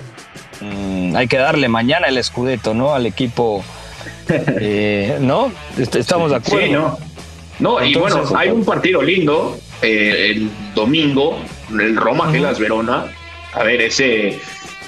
[0.62, 2.94] mm, hay que darle mañana el escudeto, ¿no?
[2.96, 3.64] Al equipo,
[4.30, 5.52] eh, ¿no?
[5.78, 6.66] Est- Estamos de acuerdo.
[6.66, 6.98] Sí, no.
[7.60, 11.38] No, y Entonces, bueno, hay un partido lindo eh, el domingo,
[11.78, 13.06] el Roma Gelas Verona.
[13.54, 14.40] A ver, ese,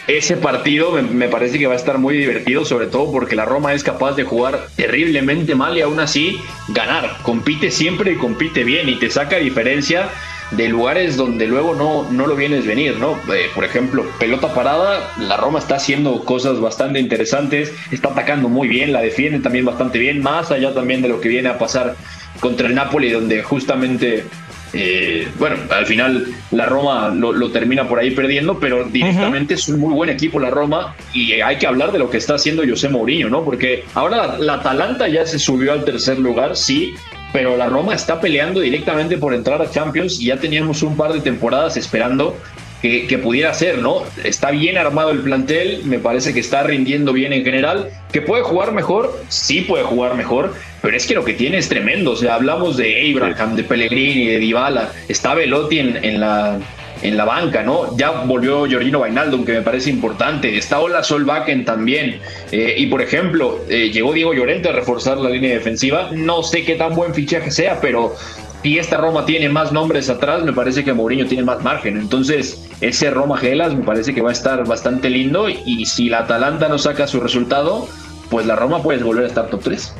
[0.07, 3.43] ese partido me, me parece que va a estar muy divertido, sobre todo porque la
[3.43, 7.17] Roma es capaz de jugar terriblemente mal y aún así ganar.
[7.23, 10.07] Compite siempre y compite bien y te saca diferencia
[10.51, 13.13] de lugares donde luego no, no lo vienes venir, ¿no?
[13.33, 18.67] Eh, por ejemplo, pelota parada, la Roma está haciendo cosas bastante interesantes, está atacando muy
[18.67, 21.95] bien, la defiende también bastante bien, más allá también de lo que viene a pasar
[22.39, 24.25] contra el Napoli, donde justamente,
[24.73, 29.69] eh, bueno, al final la Roma lo, lo termina por ahí perdiendo, pero directamente es
[29.69, 32.63] un muy buen equipo la Roma y hay que hablar de lo que está haciendo
[32.67, 33.45] José Mourinho, ¿no?
[33.45, 36.95] Porque ahora la, la Atalanta ya se subió al tercer lugar, sí,
[37.31, 41.13] pero la Roma está peleando directamente por entrar a Champions y ya teníamos un par
[41.13, 42.37] de temporadas esperando
[42.81, 44.03] que, que, pudiera ser, ¿no?
[44.23, 48.41] Está bien armado el plantel, me parece que está rindiendo bien en general, que puede
[48.41, 52.15] jugar mejor, sí puede jugar mejor, pero es que lo que tiene es tremendo, o
[52.15, 56.59] sea, hablamos de Abraham, de Pellegrini, de Dybala, está Velotti en, en la
[57.01, 57.95] en la banca, ¿no?
[57.97, 60.57] Ya volvió Giorgino Bainaldum, que me parece importante.
[60.57, 62.19] Está Ola Solbakken también.
[62.51, 66.09] Eh, y por ejemplo, eh, llegó Diego Llorente a reforzar la línea defensiva.
[66.11, 68.15] No sé qué tan buen fichaje sea, pero
[68.63, 71.97] si esta Roma tiene más nombres atrás, me parece que Mourinho tiene más margen.
[71.97, 75.49] Entonces, ese Roma Gelas me parece que va a estar bastante lindo.
[75.49, 77.87] Y si la Atalanta no saca su resultado,
[78.29, 79.95] pues la Roma puede volver a estar top 3.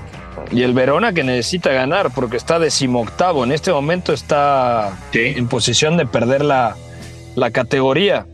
[0.52, 3.44] Y el Verona que necesita ganar porque está decimoctavo.
[3.44, 5.34] En este momento está sí.
[5.36, 6.76] en posición de perder la,
[7.36, 8.26] la categoría.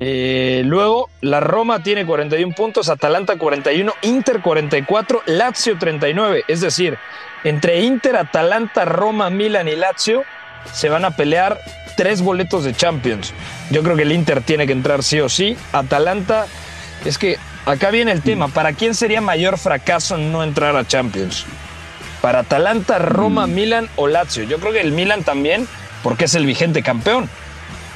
[0.00, 6.44] Eh, luego, la Roma tiene 41 puntos, Atalanta 41, Inter 44, Lazio 39.
[6.48, 6.98] Es decir,
[7.44, 10.24] entre Inter, Atalanta, Roma, Milan y Lazio
[10.72, 11.58] se van a pelear
[11.96, 13.32] tres boletos de Champions.
[13.70, 15.56] Yo creo que el Inter tiene que entrar sí o sí.
[15.72, 16.46] Atalanta,
[17.04, 18.48] es que acá viene el tema.
[18.48, 21.46] ¿Para quién sería mayor fracaso no entrar a Champions?
[22.20, 24.44] ¿Para Atalanta, Roma, Milan o Lazio?
[24.44, 25.68] Yo creo que el Milan también,
[26.02, 27.28] porque es el vigente campeón.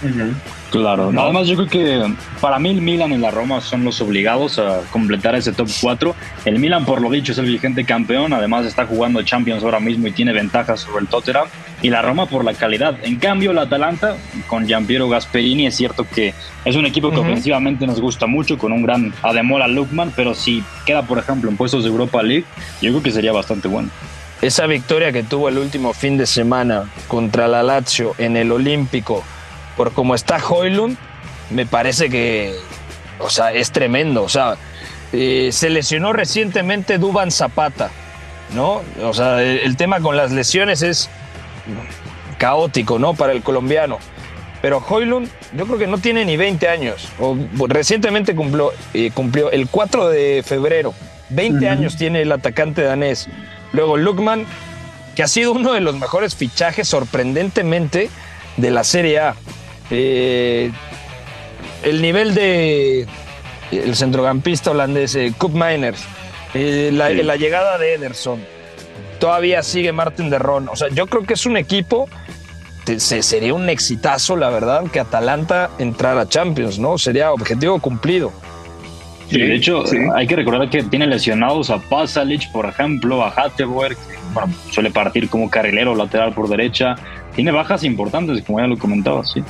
[0.02, 0.32] Uh -huh.
[0.70, 1.22] Claro, ¿No?
[1.22, 4.82] además yo creo que para mí el Milan y la Roma son los obligados a
[4.92, 6.14] completar ese top 4.
[6.44, 10.06] El Milan, por lo dicho, es el vigente campeón, además está jugando Champions ahora mismo
[10.08, 11.46] y tiene ventajas sobre el Tottenham.
[11.80, 12.96] Y la Roma por la calidad.
[13.02, 16.34] En cambio, la Atalanta, con Giampiero Gasperini, es cierto que
[16.64, 17.30] es un equipo que uh -huh.
[17.30, 21.56] ofensivamente nos gusta mucho, con un gran Ademola Lukman, pero si queda, por ejemplo, en
[21.56, 22.44] puestos de Europa League,
[22.82, 23.88] yo creo que sería bastante bueno.
[24.42, 29.24] Esa victoria que tuvo el último fin de semana contra la Lazio en el Olímpico,
[29.78, 30.98] por cómo está Hoylund,
[31.50, 32.52] me parece que,
[33.20, 34.24] o sea, es tremendo.
[34.24, 34.56] O sea,
[35.12, 37.90] eh, se lesionó recientemente Duban Zapata,
[38.54, 38.82] ¿no?
[39.02, 41.08] O sea, el, el, tema con las lesiones es
[42.38, 43.14] caótico, ¿no?
[43.14, 43.98] Para el colombiano.
[44.60, 47.08] Pero Hoylund, yo creo que no tiene ni 20 años.
[47.20, 47.36] O,
[47.68, 50.92] recientemente cumplió, eh, cumplió el 4 de febrero.
[51.30, 51.72] 20 uh -huh.
[51.72, 53.28] años tiene el atacante danés.
[53.72, 54.44] Luego Lukman,
[55.14, 58.10] que ha sido uno de los mejores fichajes sorprendentemente
[58.56, 59.36] de la Serie A.
[59.90, 60.70] Eh,
[61.82, 63.06] el nivel de
[63.70, 66.04] el centrocampista holandés eh, Koop Miners,
[66.54, 67.22] eh, la, sí.
[67.22, 68.40] la, llegada de Ederson,
[69.20, 70.68] todavía sigue Martin de Ron.
[70.68, 72.08] O sea, yo creo que es un equipo,
[72.84, 76.98] te, se, sería un exitazo, la verdad, que Atalanta entrara a Champions, ¿no?
[76.98, 78.32] Sería objetivo cumplido.
[79.28, 79.98] Sí, de hecho, sí.
[80.14, 84.90] hay que recordar que tiene lesionados a Pasalic, por ejemplo, a Hatteberg, que bueno, suele
[84.90, 86.96] partir como carrilero lateral por derecha.
[87.34, 89.44] Tiene bajas importantes, como ya lo comentaba, sí.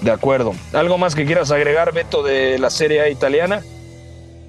[0.00, 0.54] De acuerdo.
[0.72, 3.60] ¿Algo más que quieras agregar, Beto, de la Serie A italiana?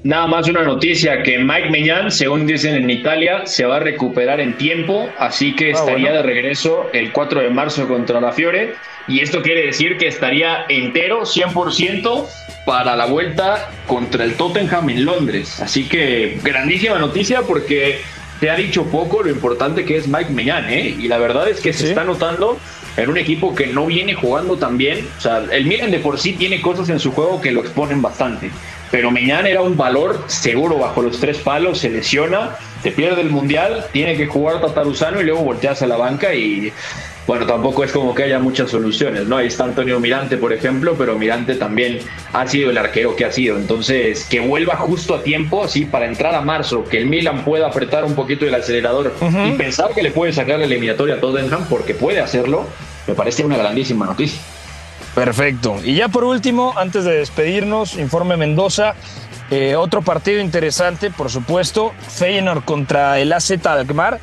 [0.03, 4.39] Nada más una noticia que Mike Meñán, según dicen en Italia, se va a recuperar
[4.39, 6.15] en tiempo, así que ah, estaría bueno.
[6.17, 8.75] de regreso el 4 de marzo contra la Fiore.
[9.09, 12.27] Y esto quiere decir que estaría entero, 100%,
[12.65, 15.59] para la vuelta contra el Tottenham en Londres.
[15.59, 17.99] Así que grandísima noticia porque
[18.39, 20.95] se ha dicho poco lo importante que es Mike Meñán, ¿eh?
[20.97, 22.57] Y la verdad es que se está notando
[22.97, 25.07] en un equipo que no viene jugando tan bien.
[25.17, 28.01] O sea, el Milan de por sí tiene cosas en su juego que lo exponen
[28.01, 28.51] bastante.
[28.91, 33.29] Pero Meñán era un valor seguro bajo los tres palos, se lesiona, se pierde el
[33.29, 36.73] mundial, tiene que jugar Tataruzano y luego voltearse a la banca y
[37.29, 39.37] bueno, tampoco es como que haya muchas soluciones, ¿no?
[39.37, 41.99] Ahí está Antonio Mirante, por ejemplo, pero Mirante también
[42.33, 43.55] ha sido el arquero que ha sido.
[43.55, 47.67] Entonces, que vuelva justo a tiempo, así, para entrar a marzo, que el Milan pueda
[47.67, 49.53] apretar un poquito el acelerador uh -huh.
[49.53, 52.65] y pensar que le puede sacar la eliminatoria a Tottenham, porque puede hacerlo,
[53.05, 54.41] me parece una grandísima noticia.
[55.13, 55.75] Perfecto.
[55.83, 58.95] Y ya por último, antes de despedirnos, informe Mendoza.
[59.51, 64.19] Eh, otro partido interesante, por supuesto, Feyenoord contra el AZ Alkmaar.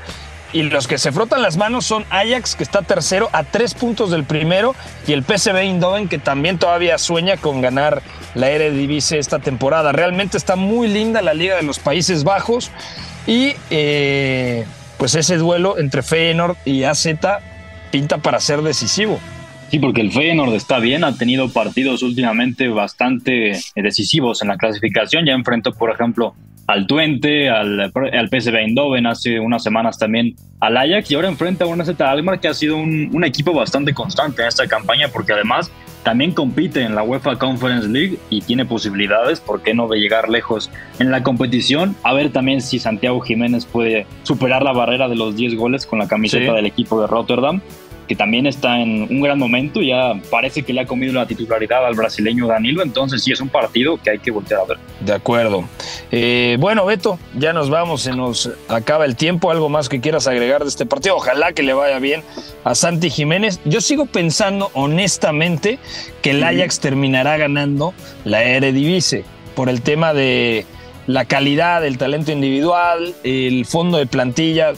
[0.53, 4.11] Y los que se frotan las manos son Ajax, que está tercero a tres puntos
[4.11, 4.75] del primero,
[5.07, 8.03] y el PSV Eindhoven, que también todavía sueña con ganar
[8.35, 9.93] la Eredivisie esta temporada.
[9.93, 12.71] Realmente está muy linda la Liga de los Países Bajos
[13.27, 14.65] y eh,
[14.99, 17.07] pues ese duelo entre Feyenoord y AZ
[17.91, 19.19] pinta para ser decisivo.
[19.71, 25.27] Sí, porque el Feyenoord está bien, ha tenido partidos últimamente bastante decisivos en la clasificación.
[25.27, 26.35] Ya enfrentó, por ejemplo,
[26.67, 31.65] al Twente, al, al PSV Eindhoven, hace unas semanas también al Ajax y ahora enfrenta
[31.65, 35.09] a una Z Almar que ha sido un, un, equipo bastante constante en esta campaña
[35.09, 35.71] porque además
[36.03, 40.29] también compite en la UEFA Conference League y tiene posibilidades, ¿por qué no de llegar
[40.29, 41.97] lejos en la competición?
[42.05, 45.99] A ver también si Santiago Jiménez puede superar la barrera de los 10 goles con
[45.99, 46.53] la camiseta sí.
[46.53, 47.61] del equipo de Rotterdam
[48.07, 51.87] que también está en un gran momento, ya parece que le ha comido la titularidad
[51.87, 54.79] al brasileño Danilo, entonces sí es un partido que hay que voltear a ver.
[55.01, 55.65] De acuerdo.
[56.11, 60.27] Eh, bueno, Beto, ya nos vamos, se nos acaba el tiempo, algo más que quieras
[60.27, 62.23] agregar de este partido, ojalá que le vaya bien
[62.65, 63.61] a Santi Jiménez.
[63.65, 65.79] Yo sigo pensando honestamente
[66.23, 67.95] que el Ajax terminará ganando
[68.25, 70.67] la Eredivisie por el tema de
[71.07, 74.73] la calidad, el talento individual, el fondo de plantilla,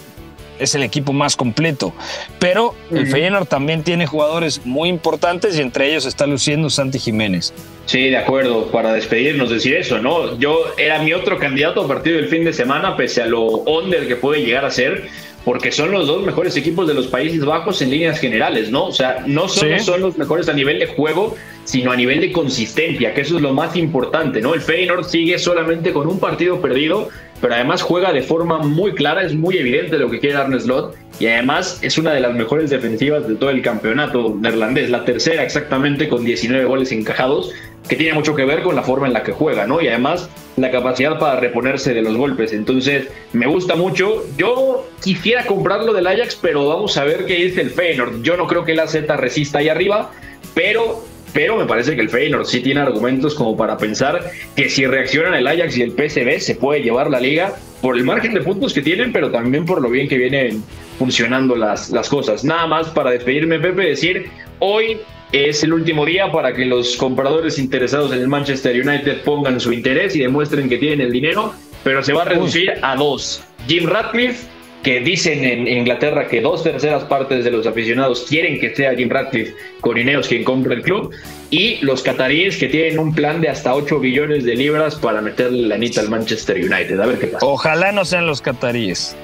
[0.59, 1.93] es el equipo más completo.
[2.39, 7.53] Pero el Feyenoord también tiene jugadores muy importantes y entre ellos está luciendo Santi Jiménez.
[7.87, 10.39] Sí, de acuerdo, para despedirnos decir eso, ¿no?
[10.39, 14.07] Yo era mi otro candidato a partir del fin de semana, pese a lo under
[14.07, 15.09] que puede llegar a ser,
[15.45, 18.85] porque son los dos mejores equipos de los Países Bajos en líneas generales, ¿no?
[18.85, 19.85] O sea, no solo ¿Sí?
[19.85, 21.35] son los mejores a nivel de juego,
[21.65, 24.53] sino a nivel de consistencia, que eso es lo más importante, ¿no?
[24.53, 27.09] El Feyenoord sigue solamente con un partido perdido,
[27.41, 30.97] pero además juega de forma muy clara, es muy evidente lo que quiere Arne Slot
[31.21, 35.43] y además es una de las mejores defensivas de todo el campeonato neerlandés, la tercera
[35.43, 37.53] exactamente con 19 goles encajados,
[37.89, 39.81] que tiene mucho que ver con la forma en la que juega, ¿no?
[39.81, 42.53] Y además la capacidad para reponerse de los golpes.
[42.53, 44.25] Entonces, me gusta mucho.
[44.37, 48.23] Yo quisiera comprarlo del Ajax, pero vamos a ver qué dice el Feyenoord.
[48.23, 50.11] Yo no creo que la Z resista ahí arriba,
[50.55, 51.03] pero
[51.33, 55.35] pero me parece que el Feyenoord sí tiene argumentos como para pensar que si reaccionan
[55.35, 58.73] el Ajax y el PSV se puede llevar la liga por el margen de puntos
[58.73, 60.63] que tienen, pero también por lo bien que vienen
[60.99, 62.45] funcionando las, las cosas.
[62.45, 64.99] Nada más para despedirme, Pepe, decir, hoy
[65.33, 69.73] es el último día para que los compradores interesados en el Manchester United pongan su
[69.73, 71.55] interés y demuestren que tienen el dinero,
[71.85, 73.43] pero se va a reducir a dos.
[73.67, 78.75] Jim Ratcliffe que dicen en Inglaterra que dos terceras partes de los aficionados quieren que
[78.75, 81.13] sea Jim Ratcliffe con Ineos quien compre el club,
[81.51, 85.67] y los cataríes que tienen un plan de hasta 8 billones de libras para meterle
[85.67, 87.01] la anita al Manchester United.
[87.01, 87.47] A ver qué pasa.
[87.47, 89.17] Ojalá no sean los cataríes.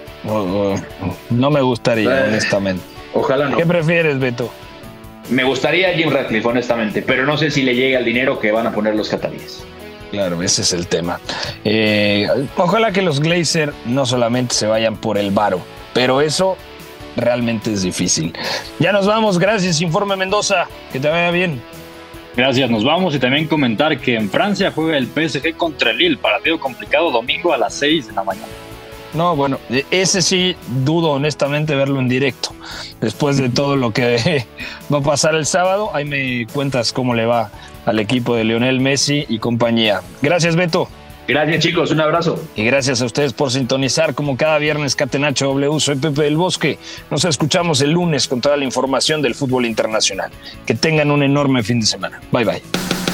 [1.30, 2.82] No me gustaría, eh, honestamente.
[3.12, 3.56] Ojalá no.
[3.56, 4.50] ¿Qué prefieres, Beto?
[5.30, 8.66] Me gustaría Jim Ratcliffe, honestamente, pero no sé si le llega el dinero que van
[8.66, 9.64] a poner los cataríes.
[10.14, 11.18] Claro, ese es el tema.
[11.64, 15.60] Eh, ojalá que los Glazer no solamente se vayan por el varo,
[15.92, 16.56] pero eso
[17.16, 18.32] realmente es difícil.
[18.78, 21.60] Ya nos vamos, gracias, Informe Mendoza, que te vaya bien.
[22.36, 26.16] Gracias, nos vamos y también comentar que en Francia juega el PSG contra el Lille,
[26.16, 28.46] partido complicado domingo a las 6 de la mañana.
[29.14, 29.58] No, bueno,
[29.90, 32.50] ese sí dudo honestamente verlo en directo.
[33.00, 34.46] Después de todo lo que
[34.92, 37.50] va a pasar el sábado, ahí me cuentas cómo le va
[37.86, 40.02] al equipo de Lionel Messi y compañía.
[40.20, 40.88] Gracias, Beto.
[41.26, 41.90] Gracias, chicos.
[41.90, 42.38] Un abrazo.
[42.54, 45.80] Y gracias a ustedes por sintonizar como cada viernes Catenacho W.
[45.80, 46.78] Soy Pepe del Bosque.
[47.10, 50.30] Nos escuchamos el lunes con toda la información del fútbol internacional.
[50.66, 52.20] Que tengan un enorme fin de semana.
[52.30, 53.13] Bye, bye